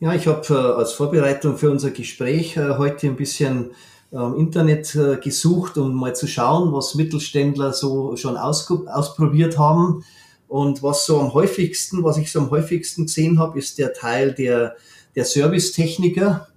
Ja, 0.00 0.14
ich 0.14 0.26
habe 0.26 0.42
äh, 0.48 0.78
als 0.78 0.92
Vorbereitung 0.92 1.58
für 1.58 1.70
unser 1.70 1.90
Gespräch 1.90 2.56
äh, 2.56 2.76
heute 2.78 3.06
ein 3.06 3.16
bisschen 3.16 3.72
im 4.10 4.36
Internet 4.36 4.94
äh, 4.94 5.16
gesucht, 5.16 5.78
um 5.78 5.94
mal 5.94 6.14
zu 6.14 6.26
schauen, 6.26 6.72
was 6.72 6.94
Mittelständler 6.94 7.72
so 7.72 8.14
schon 8.16 8.36
ausprobiert 8.36 9.58
haben. 9.58 10.04
Und 10.48 10.82
was 10.82 11.06
so 11.06 11.18
am 11.18 11.32
häufigsten, 11.32 12.04
was 12.04 12.18
ich 12.18 12.30
so 12.30 12.40
am 12.40 12.50
häufigsten 12.50 13.06
gesehen 13.06 13.38
habe, 13.38 13.58
ist 13.58 13.78
der 13.78 13.94
Teil 13.94 14.32
der 14.32 14.76
der 15.14 15.24
Servicetechniker, 15.24 16.48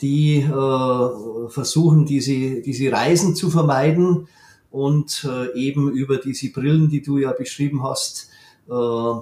die 0.00 0.38
äh, 0.40 1.48
versuchen, 1.48 2.06
diese, 2.06 2.60
diese 2.60 2.92
Reisen 2.92 3.34
zu 3.34 3.50
vermeiden 3.50 4.28
und 4.70 5.26
äh, 5.28 5.58
eben 5.58 5.90
über 5.90 6.18
diese 6.18 6.50
Brillen, 6.50 6.90
die 6.90 7.02
du 7.02 7.18
ja 7.18 7.32
beschrieben 7.32 7.82
hast, 7.82 8.28
äh, 8.68 8.72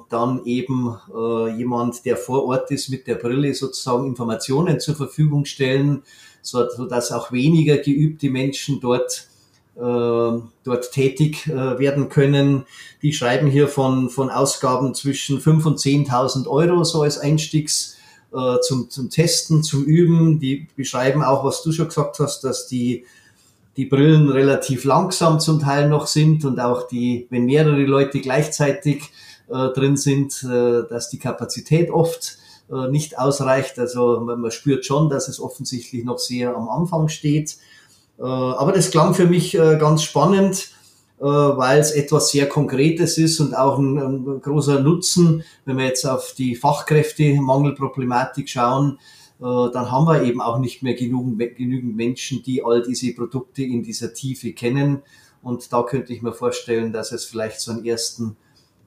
dann 0.08 0.44
eben 0.46 0.96
äh, 1.14 1.56
jemand, 1.56 2.04
der 2.04 2.16
vor 2.16 2.44
Ort 2.46 2.70
ist, 2.70 2.88
mit 2.88 3.06
der 3.06 3.16
Brille 3.16 3.54
sozusagen 3.54 4.06
Informationen 4.06 4.80
zur 4.80 4.96
Verfügung 4.96 5.44
stellen, 5.44 6.02
so, 6.42 6.64
dass 6.86 7.12
auch 7.12 7.30
weniger 7.30 7.78
geübte 7.78 8.30
Menschen 8.30 8.80
dort 8.80 9.28
äh, 9.76 9.80
dort 9.80 10.92
tätig 10.92 11.48
äh, 11.48 11.78
werden 11.78 12.08
können. 12.08 12.64
Die 13.02 13.12
schreiben 13.12 13.48
hier 13.48 13.66
von, 13.66 14.08
von 14.08 14.30
Ausgaben 14.30 14.94
zwischen 14.94 15.40
5.000 15.40 15.66
und 15.66 15.78
10.000 15.78 16.46
Euro 16.46 16.84
so 16.84 17.02
als 17.02 17.18
Einstiegs 17.18 17.96
äh, 18.34 18.60
zum, 18.60 18.90
zum 18.90 19.10
Testen, 19.10 19.62
zum 19.62 19.84
Üben. 19.84 20.40
Die 20.40 20.66
beschreiben 20.76 21.22
auch, 21.22 21.44
was 21.44 21.62
du 21.62 21.72
schon 21.72 21.88
gesagt 21.88 22.18
hast, 22.18 22.42
dass 22.42 22.66
die, 22.66 23.04
die 23.76 23.86
Brillen 23.86 24.28
relativ 24.28 24.84
langsam 24.84 25.40
zum 25.40 25.60
Teil 25.60 25.88
noch 25.88 26.06
sind 26.06 26.44
und 26.44 26.60
auch 26.60 26.86
die, 26.88 27.26
wenn 27.30 27.44
mehrere 27.44 27.84
Leute 27.84 28.20
gleichzeitig 28.20 29.10
äh, 29.48 29.68
drin 29.68 29.96
sind, 29.96 30.42
äh, 30.42 30.88
dass 30.88 31.10
die 31.10 31.18
Kapazität 31.18 31.90
oft 31.90 32.38
äh, 32.70 32.88
nicht 32.88 33.18
ausreicht. 33.18 33.78
Also 33.78 34.20
man, 34.20 34.40
man, 34.40 34.50
spürt 34.50 34.84
schon, 34.84 35.10
dass 35.10 35.28
es 35.28 35.40
offensichtlich 35.40 36.04
noch 36.04 36.18
sehr 36.18 36.56
am 36.56 36.68
Anfang 36.68 37.08
steht. 37.08 37.56
Äh, 38.18 38.22
aber 38.22 38.72
das 38.72 38.90
klang 38.90 39.14
für 39.14 39.26
mich 39.26 39.54
äh, 39.54 39.76
ganz 39.78 40.02
spannend 40.02 40.70
weil 41.26 41.80
es 41.80 41.92
etwas 41.92 42.30
sehr 42.30 42.48
Konkretes 42.48 43.16
ist 43.16 43.40
und 43.40 43.56
auch 43.56 43.78
ein, 43.78 43.98
ein, 43.98 44.40
großer 44.42 44.80
Nutzen, 44.80 45.42
wenn 45.64 45.78
wir 45.78 45.86
jetzt 45.86 46.04
auf 46.04 46.34
die 46.36 46.54
Fachkräftemangelproblematik 46.54 48.48
schauen, 48.48 48.98
äh, 49.40 49.44
dann 49.44 49.90
haben 49.90 50.06
wir 50.06 50.22
eben 50.22 50.40
auch 50.42 50.58
nicht 50.58 50.82
mehr 50.82 50.94
genügend, 50.94 51.56
genügend 51.56 51.96
Menschen, 51.96 52.42
die 52.42 52.62
all 52.62 52.82
diese 52.82 53.12
Produkte 53.14 53.62
in 53.62 53.82
dieser 53.82 54.12
Tiefe 54.12 54.52
kennen. 54.52 55.02
Und 55.42 55.72
da 55.72 55.82
könnte 55.82 56.12
ich 56.12 56.20
mir 56.20 56.32
vorstellen, 56.32 56.92
dass 56.92 57.10
es 57.12 57.24
vielleicht 57.24 57.60
so 57.60 57.72
einen 57.72 57.84
ersten 57.86 58.36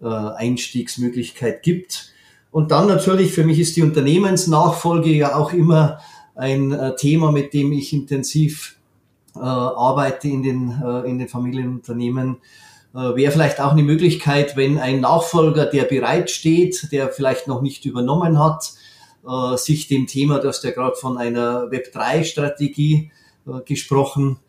äh, 0.01 0.05
Einstiegsmöglichkeit 0.05 1.63
gibt. 1.63 2.13
Und 2.51 2.71
dann 2.71 2.87
natürlich, 2.87 3.33
für 3.33 3.43
mich 3.43 3.59
ist 3.59 3.75
die 3.77 3.83
Unternehmensnachfolge 3.83 5.11
ja 5.11 5.35
auch 5.35 5.53
immer 5.53 5.99
ein 6.35 6.93
Thema, 6.97 7.31
mit 7.31 7.53
dem 7.53 7.71
ich 7.71 7.93
intensiv 7.93 8.75
äh, 8.75 8.76
arbeite 9.43 10.27
in 10.27 10.43
den, 10.43 10.81
äh, 10.83 11.09
in 11.09 11.19
den 11.19 11.27
Familienunternehmen. 11.27 12.37
Äh, 12.93 13.15
Wäre 13.15 13.31
vielleicht 13.31 13.59
auch 13.59 13.71
eine 13.71 13.83
Möglichkeit, 13.83 14.55
wenn 14.55 14.77
ein 14.77 15.01
Nachfolger, 15.01 15.65
der 15.65 15.83
bereitsteht, 15.83 16.91
der 16.91 17.09
vielleicht 17.09 17.47
noch 17.47 17.61
nicht 17.61 17.85
übernommen 17.85 18.39
hat, 18.39 18.73
äh, 19.27 19.57
sich 19.57 19.87
dem 19.87 20.07
Thema, 20.07 20.39
dass 20.39 20.61
der 20.61 20.71
gerade 20.71 20.95
von 20.95 21.17
einer 21.17 21.69
Web3-Strategie 21.71 23.11
äh, 23.45 23.61
gesprochen, 23.65 24.39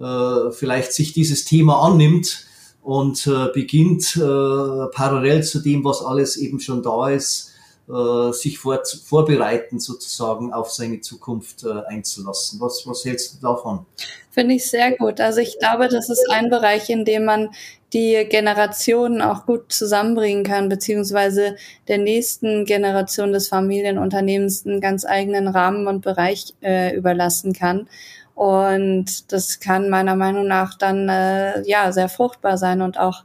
äh, 0.00 0.50
vielleicht 0.52 0.92
sich 0.92 1.12
dieses 1.12 1.44
Thema 1.44 1.82
annimmt 1.82 2.46
und 2.82 3.26
äh, 3.26 3.48
beginnt 3.52 4.16
äh, 4.16 4.86
parallel 4.92 5.42
zu 5.42 5.60
dem, 5.60 5.84
was 5.84 6.02
alles 6.02 6.36
eben 6.36 6.60
schon 6.60 6.82
da 6.82 7.10
ist, 7.10 7.47
äh, 7.88 8.32
sich 8.32 8.58
vor, 8.58 8.82
vorbereiten 9.04 9.80
sozusagen 9.80 10.52
auf 10.52 10.70
seine 10.70 11.00
Zukunft 11.00 11.64
äh, 11.64 11.84
einzulassen. 11.86 12.60
Was, 12.60 12.86
was 12.86 13.04
hältst 13.04 13.34
du 13.34 13.46
davon? 13.46 13.86
Finde 14.30 14.54
ich 14.54 14.70
sehr 14.70 14.96
gut. 14.96 15.20
Also 15.20 15.40
ich 15.40 15.58
glaube, 15.58 15.88
das 15.88 16.10
ist 16.10 16.30
ein 16.30 16.50
Bereich, 16.50 16.90
in 16.90 17.04
dem 17.04 17.24
man 17.24 17.50
die 17.92 18.26
Generationen 18.28 19.22
auch 19.22 19.46
gut 19.46 19.72
zusammenbringen 19.72 20.44
kann, 20.44 20.68
beziehungsweise 20.68 21.56
der 21.88 21.98
nächsten 21.98 22.66
Generation 22.66 23.32
des 23.32 23.48
Familienunternehmens 23.48 24.66
einen 24.66 24.80
ganz 24.80 25.06
eigenen 25.06 25.48
Rahmen 25.48 25.86
und 25.86 26.02
Bereich 26.02 26.54
äh, 26.60 26.94
überlassen 26.94 27.54
kann. 27.54 27.88
Und 28.34 29.32
das 29.32 29.58
kann 29.58 29.88
meiner 29.88 30.14
Meinung 30.14 30.46
nach 30.46 30.76
dann 30.76 31.08
äh, 31.08 31.66
ja 31.66 31.90
sehr 31.90 32.08
fruchtbar 32.08 32.58
sein 32.58 32.82
und 32.82 32.98
auch 32.98 33.24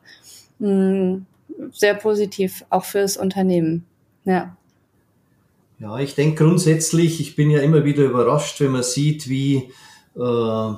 mh, 0.60 0.68
hm, 0.70 1.26
sehr 1.72 1.94
positiv 1.94 2.66
auch 2.70 2.86
fürs 2.86 3.18
Unternehmen. 3.18 3.86
Ja. 4.26 4.58
Ja, 5.80 6.00
ich 6.00 6.16
denke 6.16 6.46
grundsätzlich, 6.46 7.20
ich 7.20 7.36
bin 7.36 7.50
ja 7.50 7.60
immer 7.60 7.84
wieder 7.84 8.04
überrascht, 8.04 8.62
wenn 8.62 8.72
man 8.72 8.84
sieht, 8.84 9.28
wie, 9.28 9.70
äh, 10.16 10.74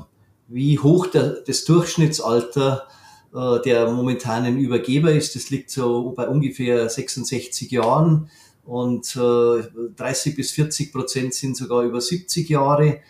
wie 0.47 0.79
hoch 0.79 1.08
der, 1.08 1.41
das 1.45 1.65
Durchschnittsalter 1.65 2.88
äh, 3.36 3.62
der 3.62 3.91
momentanen 3.91 4.58
Übergeber 4.58 5.12
ist. 5.12 5.36
Das 5.36 5.49
liegt 5.49 5.69
so 5.69 6.13
bei 6.15 6.27
ungefähr 6.27 6.89
66 6.89 7.69
Jahren 7.69 8.29
und 8.65 9.15
äh, 9.15 9.63
30 9.95 10.36
bis 10.36 10.51
40 10.51 10.91
Prozent 10.91 11.34
sind 11.34 11.55
sogar 11.55 11.84
über 11.84 12.01
70 12.01 12.49
Jahre. 12.49 13.01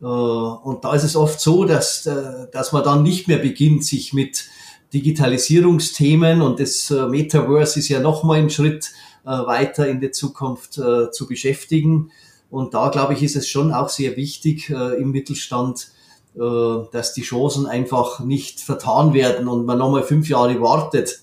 Äh, 0.00 0.04
und 0.04 0.84
da 0.84 0.94
ist 0.94 1.04
es 1.04 1.16
oft 1.16 1.40
so, 1.40 1.64
dass, 1.64 2.06
äh, 2.06 2.46
dass 2.52 2.72
man 2.72 2.84
dann 2.84 3.02
nicht 3.02 3.28
mehr 3.28 3.38
beginnt, 3.38 3.84
sich 3.84 4.12
mit 4.12 4.44
Digitalisierungsthemen 4.92 6.42
und 6.42 6.60
das 6.60 6.90
äh, 6.90 7.06
Metaverse 7.06 7.78
ist 7.78 7.88
ja 7.88 8.00
nochmal 8.00 8.38
ein 8.38 8.50
Schritt 8.50 8.90
äh, 9.24 9.30
weiter 9.30 9.88
in 9.88 10.00
der 10.00 10.12
Zukunft 10.12 10.78
äh, 10.78 11.10
zu 11.10 11.26
beschäftigen. 11.26 12.10
Und 12.50 12.74
da, 12.74 12.90
glaube 12.90 13.14
ich, 13.14 13.22
ist 13.22 13.36
es 13.36 13.48
schon 13.48 13.72
auch 13.72 13.88
sehr 13.88 14.14
wichtig 14.18 14.68
im 14.68 15.10
Mittelstand, 15.10 15.90
dass 16.34 17.14
die 17.14 17.22
Chancen 17.22 17.64
einfach 17.64 18.20
nicht 18.20 18.60
vertan 18.60 19.14
werden 19.14 19.48
und 19.48 19.64
man 19.64 19.78
nochmal 19.78 20.02
fünf 20.02 20.28
Jahre 20.28 20.60
wartet, 20.60 21.22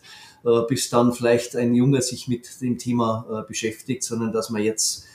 bis 0.68 0.90
dann 0.90 1.14
vielleicht 1.14 1.56
ein 1.56 1.76
Junger 1.76 2.02
sich 2.02 2.28
mit 2.28 2.60
dem 2.62 2.80
Thema 2.80 3.46
beschäftigt, 3.48 4.04
sondern 4.04 4.32
dass 4.34 4.50
man 4.50 4.64
jetzt 4.64 5.06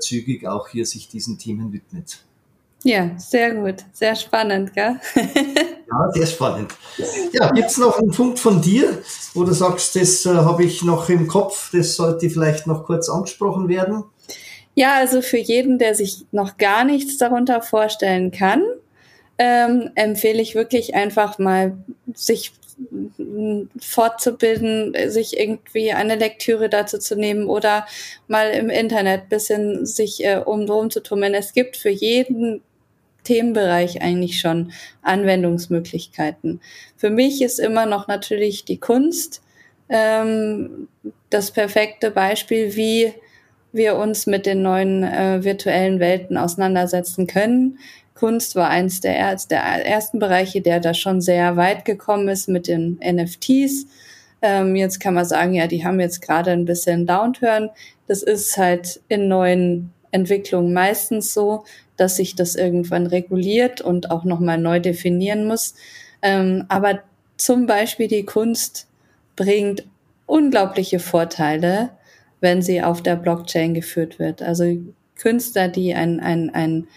zügig 0.00 0.44
auch 0.48 0.66
hier 0.66 0.86
sich 0.86 1.06
diesen 1.06 1.38
Themen 1.38 1.72
widmet. 1.72 2.24
Ja, 2.82 3.10
sehr 3.18 3.54
gut. 3.54 3.76
Sehr 3.92 4.16
spannend, 4.16 4.72
gell? 4.72 4.98
ja, 5.14 6.10
sehr 6.12 6.26
spannend. 6.26 6.72
Ja, 7.32 7.50
gibt's 7.50 7.76
noch 7.76 7.98
einen 7.98 8.10
Punkt 8.10 8.38
von 8.38 8.62
dir, 8.62 8.98
wo 9.34 9.44
du 9.44 9.52
sagst, 9.52 9.96
das 9.96 10.24
äh, 10.24 10.30
habe 10.30 10.64
ich 10.64 10.82
noch 10.82 11.08
im 11.10 11.26
Kopf, 11.26 11.70
das 11.72 11.96
sollte 11.96 12.30
vielleicht 12.30 12.66
noch 12.66 12.84
kurz 12.84 13.10
angesprochen 13.10 13.68
werden? 13.68 14.04
Ja, 14.74 14.94
also 14.94 15.20
für 15.20 15.36
jeden, 15.36 15.78
der 15.78 15.94
sich 15.94 16.24
noch 16.32 16.56
gar 16.56 16.84
nichts 16.84 17.18
darunter 17.18 17.60
vorstellen 17.60 18.30
kann, 18.30 18.62
ähm, 19.36 19.90
empfehle 19.94 20.40
ich 20.40 20.54
wirklich 20.54 20.94
einfach 20.94 21.38
mal, 21.38 21.76
sich 22.14 22.52
fortzubilden, 23.78 24.94
sich 25.10 25.38
irgendwie 25.38 25.92
eine 25.92 26.14
Lektüre 26.14 26.68
dazu 26.68 26.98
zu 26.98 27.16
nehmen 27.16 27.46
oder 27.46 27.86
mal 28.26 28.50
im 28.50 28.70
Internet 28.70 29.28
bisschen 29.28 29.84
sich 29.86 30.24
äh, 30.24 30.38
um 30.44 30.66
drum 30.66 30.90
zu 30.90 31.02
tummeln. 31.02 31.34
Es 31.34 31.52
gibt 31.52 31.76
für 31.76 31.90
jeden 31.90 32.62
Themenbereich 33.24 34.02
eigentlich 34.02 34.40
schon 34.40 34.72
Anwendungsmöglichkeiten. 35.02 36.60
Für 36.96 37.10
mich 37.10 37.42
ist 37.42 37.58
immer 37.58 37.86
noch 37.86 38.08
natürlich 38.08 38.64
die 38.64 38.78
Kunst 38.78 39.42
ähm, 39.88 40.88
das 41.30 41.50
perfekte 41.50 42.10
Beispiel, 42.10 42.76
wie 42.76 43.12
wir 43.72 43.96
uns 43.96 44.26
mit 44.26 44.46
den 44.46 44.62
neuen 44.62 45.04
äh, 45.04 45.44
virtuellen 45.44 46.00
Welten 46.00 46.36
auseinandersetzen 46.36 47.26
können. 47.26 47.78
Kunst 48.14 48.54
war 48.56 48.68
eins 48.68 49.00
der, 49.00 49.36
der 49.50 49.62
ersten 49.62 50.18
Bereiche, 50.18 50.60
der 50.60 50.80
da 50.80 50.92
schon 50.94 51.20
sehr 51.20 51.56
weit 51.56 51.84
gekommen 51.84 52.28
ist 52.28 52.48
mit 52.48 52.68
den 52.68 52.98
NFTs. 53.02 53.86
Ähm, 54.42 54.76
jetzt 54.76 55.00
kann 55.00 55.14
man 55.14 55.24
sagen, 55.24 55.54
ja, 55.54 55.66
die 55.66 55.84
haben 55.84 56.00
jetzt 56.00 56.20
gerade 56.20 56.50
ein 56.50 56.64
bisschen 56.64 57.06
Downturn. 57.06 57.70
Das 58.06 58.22
ist 58.22 58.56
halt 58.56 59.00
in 59.08 59.28
neuen 59.28 59.92
Entwicklungen 60.10 60.72
meistens 60.72 61.32
so, 61.32 61.64
dass 62.00 62.16
sich 62.16 62.34
das 62.34 62.56
irgendwann 62.56 63.06
reguliert 63.06 63.80
und 63.80 64.10
auch 64.10 64.24
nochmal 64.24 64.58
neu 64.58 64.80
definieren 64.80 65.46
muss. 65.46 65.74
Ähm, 66.22 66.64
aber 66.68 67.00
zum 67.36 67.66
Beispiel 67.66 68.08
die 68.08 68.24
Kunst 68.24 68.86
bringt 69.36 69.84
unglaubliche 70.26 70.98
Vorteile, 70.98 71.90
wenn 72.40 72.62
sie 72.62 72.82
auf 72.82 73.02
der 73.02 73.16
Blockchain 73.16 73.74
geführt 73.74 74.18
wird. 74.18 74.42
Also 74.42 74.78
Künstler, 75.16 75.68
die 75.68 75.94
ein, 75.94 76.20
ein, 76.20 76.50
ein, 76.54 76.88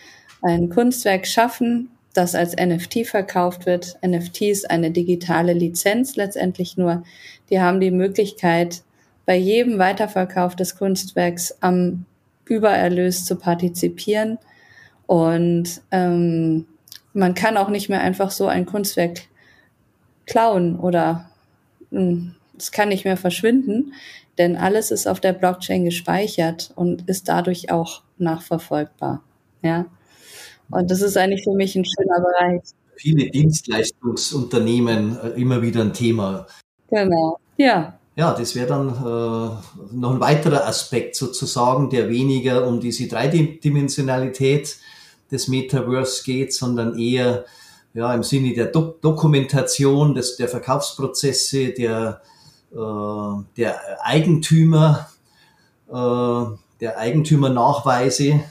ein 0.42 0.70
Kunstwerk 0.70 1.28
schaffen, 1.28 1.90
das 2.14 2.36
als 2.36 2.56
NFT 2.56 3.08
verkauft 3.08 3.66
wird. 3.66 3.98
NFT 4.06 4.44
ist 4.44 4.72
eine 4.72 4.92
digitale 4.92 5.54
Lizenz 5.54 6.16
letztendlich 6.16 6.78
nur. 6.78 7.04
Die 7.50 7.60
haben 7.60 7.80
die 7.80 7.92
Möglichkeit, 7.92 8.84
bei 9.26 9.36
jedem 9.36 9.80
Weiterverkauf 9.80 10.56
des 10.56 10.78
Kunstwerks 10.78 11.56
am 11.62 12.06
Übererlös 12.46 13.26
zu 13.26 13.38
partizipieren. 13.38 14.38
Und 15.14 15.84
ähm, 15.92 16.66
man 17.14 17.36
kann 17.36 17.56
auch 17.58 17.70
nicht 17.70 17.88
mehr 17.88 18.02
einfach 18.02 18.32
so 18.32 18.48
ein 18.48 18.66
Kunstwerk 18.66 19.28
klauen 20.26 20.80
oder 20.80 21.30
hm, 21.92 22.34
es 22.58 22.72
kann 22.72 22.90
nicht 22.90 23.06
mehr 23.06 23.16
verschwinden, 23.16 23.94
denn 24.40 24.56
alles 24.56 24.90
ist 24.90 25.06
auf 25.06 25.20
der 25.20 25.34
Blockchain 25.34 25.86
gespeichert 25.86 26.72
und 26.76 27.08
ist 27.08 27.30
dadurch 27.30 27.70
auch 27.70 28.02
nachverfolgbar. 28.18 29.22
Ja. 29.62 29.86
Und 30.72 30.90
das 30.90 31.04
ist 31.04 31.16
eigentlich 31.16 31.44
für 31.44 31.54
mich 31.54 31.76
ein 31.76 31.86
schöner 31.86 32.20
Bereich. 32.20 32.64
Viele 32.96 33.30
Dienstleistungsunternehmen 33.30 35.16
äh, 35.20 35.40
immer 35.40 35.62
wieder 35.62 35.82
ein 35.82 35.94
Thema. 35.94 36.48
Genau. 36.90 37.38
Ja. 37.58 38.00
Ja, 38.16 38.34
das 38.34 38.56
wäre 38.56 38.66
dann 38.66 38.90
äh, 38.90 39.96
noch 39.96 40.16
ein 40.16 40.20
weiterer 40.20 40.66
Aspekt 40.66 41.16
sozusagen, 41.16 41.92
der 41.92 42.10
weniger 42.10 42.66
um 42.66 42.80
diese 42.80 43.08
Dreidimensionalität 43.08 44.80
des 45.34 45.50
Metaverse 45.50 46.24
geht, 46.24 46.54
sondern 46.54 46.98
eher 46.98 47.44
ja, 47.94 48.14
im 48.14 48.24
Sinne 48.24 48.54
der 48.54 48.68
Do 48.68 48.96
Dokumentation 49.02 50.14
des, 50.14 50.38
der 50.38 50.48
Verkaufsprozesse, 50.48 51.74
der, 51.74 52.22
äh, 52.72 53.44
der 53.58 54.06
Eigentümer, 54.06 55.10
äh, 55.90 56.46
der 56.80 56.98
Eigentümernachweise. 56.98 58.44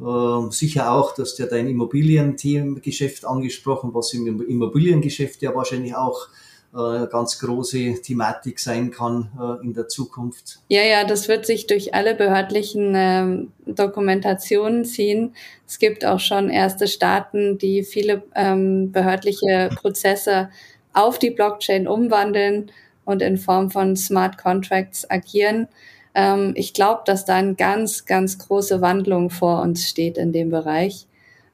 Äh, 0.00 0.50
sicher 0.50 0.92
auch, 0.92 1.14
dass 1.14 1.36
der 1.36 1.46
dein 1.46 1.68
Immobiliengeschäft 1.68 3.24
angesprochen, 3.24 3.94
was 3.94 4.12
im 4.12 4.42
Immobiliengeschäft 4.42 5.42
ja 5.42 5.54
wahrscheinlich 5.54 5.94
auch 5.94 6.28
äh, 6.74 7.06
ganz 7.06 7.38
große 7.38 8.02
Thematik 8.02 8.58
sein 8.58 8.90
kann 8.90 9.30
äh, 9.40 9.64
in 9.64 9.74
der 9.74 9.88
Zukunft. 9.88 10.58
Ja, 10.68 10.82
ja, 10.82 11.04
das 11.04 11.28
wird 11.28 11.46
sich 11.46 11.66
durch 11.66 11.94
alle 11.94 12.14
behördlichen 12.14 12.94
ähm, 12.96 13.52
Dokumentationen 13.66 14.84
ziehen. 14.84 15.34
Es 15.66 15.78
gibt 15.78 16.04
auch 16.04 16.20
schon 16.20 16.50
erste 16.50 16.88
Staaten, 16.88 17.58
die 17.58 17.84
viele 17.84 18.24
ähm, 18.34 18.90
behördliche 18.90 19.70
Prozesse 19.76 20.50
auf 20.92 21.18
die 21.18 21.30
Blockchain 21.30 21.86
umwandeln 21.86 22.70
und 23.04 23.22
in 23.22 23.36
Form 23.36 23.70
von 23.70 23.96
Smart 23.96 24.38
Contracts 24.38 25.08
agieren. 25.08 25.68
Ähm, 26.14 26.52
ich 26.56 26.74
glaube, 26.74 27.02
dass 27.04 27.24
da 27.24 27.34
eine 27.34 27.54
ganz, 27.54 28.06
ganz 28.06 28.38
große 28.38 28.80
Wandlung 28.80 29.30
vor 29.30 29.62
uns 29.62 29.88
steht 29.88 30.18
in 30.18 30.32
dem 30.32 30.50
Bereich. 30.50 31.06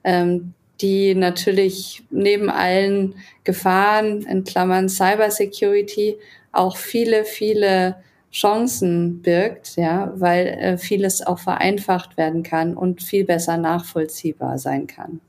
Ähm, 0.05 0.55
die 0.81 1.15
natürlich 1.15 2.03
neben 2.11 2.51
allen 2.51 3.15
Gefahren, 3.45 4.23
in 4.23 4.45
Klammern 4.45 4.89
Cybersecurity, 4.89 6.17
auch 6.53 6.77
viele, 6.77 7.25
viele 7.25 7.97
Chancen 8.33 9.23
birgt, 9.23 9.77
ja, 9.77 10.13
weil 10.17 10.47
äh, 10.47 10.79
vieles 10.79 11.27
auch 11.27 11.39
vereinfacht 11.39 12.17
werden 12.17 12.43
kann 12.43 12.77
und 12.77 13.03
viel 13.03 13.25
besser 13.25 13.57
nachvollziehbar 13.57 14.59
sein 14.59 14.87
kann. 14.87 15.21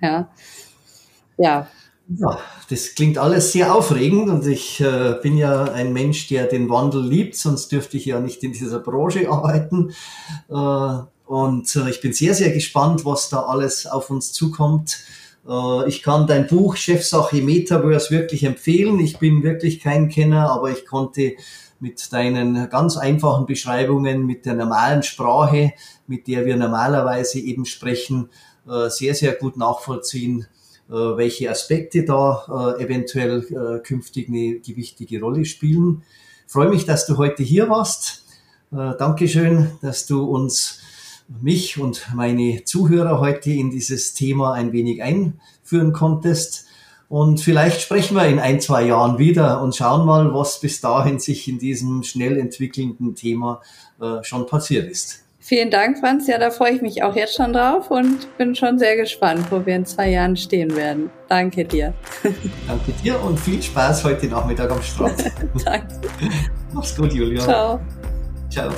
Ja. 0.00 0.28
Ja. 1.36 1.68
Ja, 2.10 2.38
das 2.70 2.94
klingt 2.94 3.18
alles 3.18 3.52
sehr 3.52 3.74
aufregend 3.74 4.30
und 4.30 4.46
ich 4.46 4.80
äh, 4.80 5.16
bin 5.22 5.36
ja 5.36 5.64
ein 5.64 5.92
Mensch, 5.92 6.26
der 6.28 6.46
den 6.46 6.70
Wandel 6.70 7.06
liebt, 7.06 7.36
sonst 7.36 7.70
dürfte 7.70 7.98
ich 7.98 8.06
ja 8.06 8.18
nicht 8.18 8.42
in 8.42 8.52
dieser 8.52 8.78
Branche 8.80 9.28
arbeiten. 9.30 9.90
Äh, 10.48 11.02
und 11.28 11.76
äh, 11.76 11.90
ich 11.90 12.00
bin 12.00 12.12
sehr, 12.12 12.34
sehr 12.34 12.50
gespannt, 12.50 13.04
was 13.04 13.28
da 13.28 13.42
alles 13.42 13.86
auf 13.86 14.10
uns 14.10 14.32
zukommt. 14.32 14.98
Äh, 14.98 15.18
Äh, 15.48 15.88
ich 15.88 16.02
kann 16.02 16.26
dein 16.26 16.46
Buch 16.46 16.76
Chefsache 16.76 17.42
Metaverse 17.42 18.10
wirklich 18.10 18.44
empfehlen. 18.44 19.00
Ich 19.00 19.18
bin 19.18 19.42
wirklich 19.42 19.80
kein 19.80 20.08
Kenner, 20.08 20.50
aber 20.50 20.70
ich 20.70 20.86
konnte 20.86 21.32
mit 21.80 22.12
deinen 22.12 22.68
ganz 22.70 22.96
einfachen 22.96 23.46
Beschreibungen, 23.46 24.26
mit 24.26 24.46
der 24.46 24.54
normalen 24.54 25.02
Sprache, 25.02 25.72
mit 26.06 26.26
der 26.26 26.44
wir 26.44 26.56
normalerweise 26.56 27.38
eben 27.38 27.64
sprechen, 27.64 28.30
äh, 28.68 28.90
sehr, 28.90 29.14
sehr 29.14 29.32
gut 29.34 29.56
nachvollziehen, 29.56 30.46
äh, 30.88 30.92
welche 30.92 31.50
Aspekte 31.50 32.04
da 32.04 32.74
eventuell 32.78 33.80
künftig 33.84 34.28
eine 34.28 34.58
gewichtige 34.60 35.20
Rolle 35.20 35.44
spielen. 35.44 36.02
Ich 36.46 36.52
freue 36.52 36.68
mich, 36.68 36.84
dass 36.84 37.06
du 37.06 37.16
heute 37.16 37.42
hier 37.42 37.68
warst. 37.68 38.24
Dankeschön, 38.70 39.70
dass 39.80 40.06
du 40.06 40.24
uns 40.24 40.80
mich 41.28 41.78
und 41.78 42.08
meine 42.14 42.64
Zuhörer 42.64 43.20
heute 43.20 43.50
in 43.50 43.70
dieses 43.70 44.14
Thema 44.14 44.54
ein 44.54 44.72
wenig 44.72 45.02
einführen 45.02 45.92
konntest. 45.92 46.66
Und 47.08 47.40
vielleicht 47.40 47.80
sprechen 47.80 48.16
wir 48.16 48.26
in 48.26 48.38
ein, 48.38 48.60
zwei 48.60 48.84
Jahren 48.84 49.18
wieder 49.18 49.62
und 49.62 49.74
schauen 49.74 50.04
mal, 50.04 50.34
was 50.34 50.60
bis 50.60 50.80
dahin 50.80 51.18
sich 51.18 51.48
in 51.48 51.58
diesem 51.58 52.02
schnell 52.02 52.38
entwickelnden 52.38 53.14
Thema 53.14 53.62
äh, 54.00 54.22
schon 54.22 54.46
passiert 54.46 54.90
ist. 54.90 55.24
Vielen 55.40 55.70
Dank, 55.70 55.98
Franz. 55.98 56.26
Ja, 56.26 56.36
da 56.36 56.50
freue 56.50 56.72
ich 56.72 56.82
mich 56.82 57.02
auch 57.02 57.16
jetzt 57.16 57.36
schon 57.36 57.54
drauf 57.54 57.90
und 57.90 58.36
bin 58.36 58.54
schon 58.54 58.78
sehr 58.78 58.96
gespannt, 58.96 59.46
wo 59.50 59.64
wir 59.64 59.76
in 59.76 59.86
zwei 59.86 60.10
Jahren 60.10 60.36
stehen 60.36 60.76
werden. 60.76 61.10
Danke 61.28 61.64
dir. 61.64 61.94
Danke 62.68 62.92
dir 63.02 63.18
und 63.22 63.40
viel 63.40 63.62
Spaß 63.62 64.04
heute 64.04 64.26
Nachmittag 64.26 64.70
am 64.70 64.82
Strand. 64.82 65.24
Danke. 65.64 66.00
Mach's 66.74 66.94
gut, 66.94 67.14
Julia. 67.14 67.40
Ciao. 67.40 67.80
Ciao. 68.50 68.70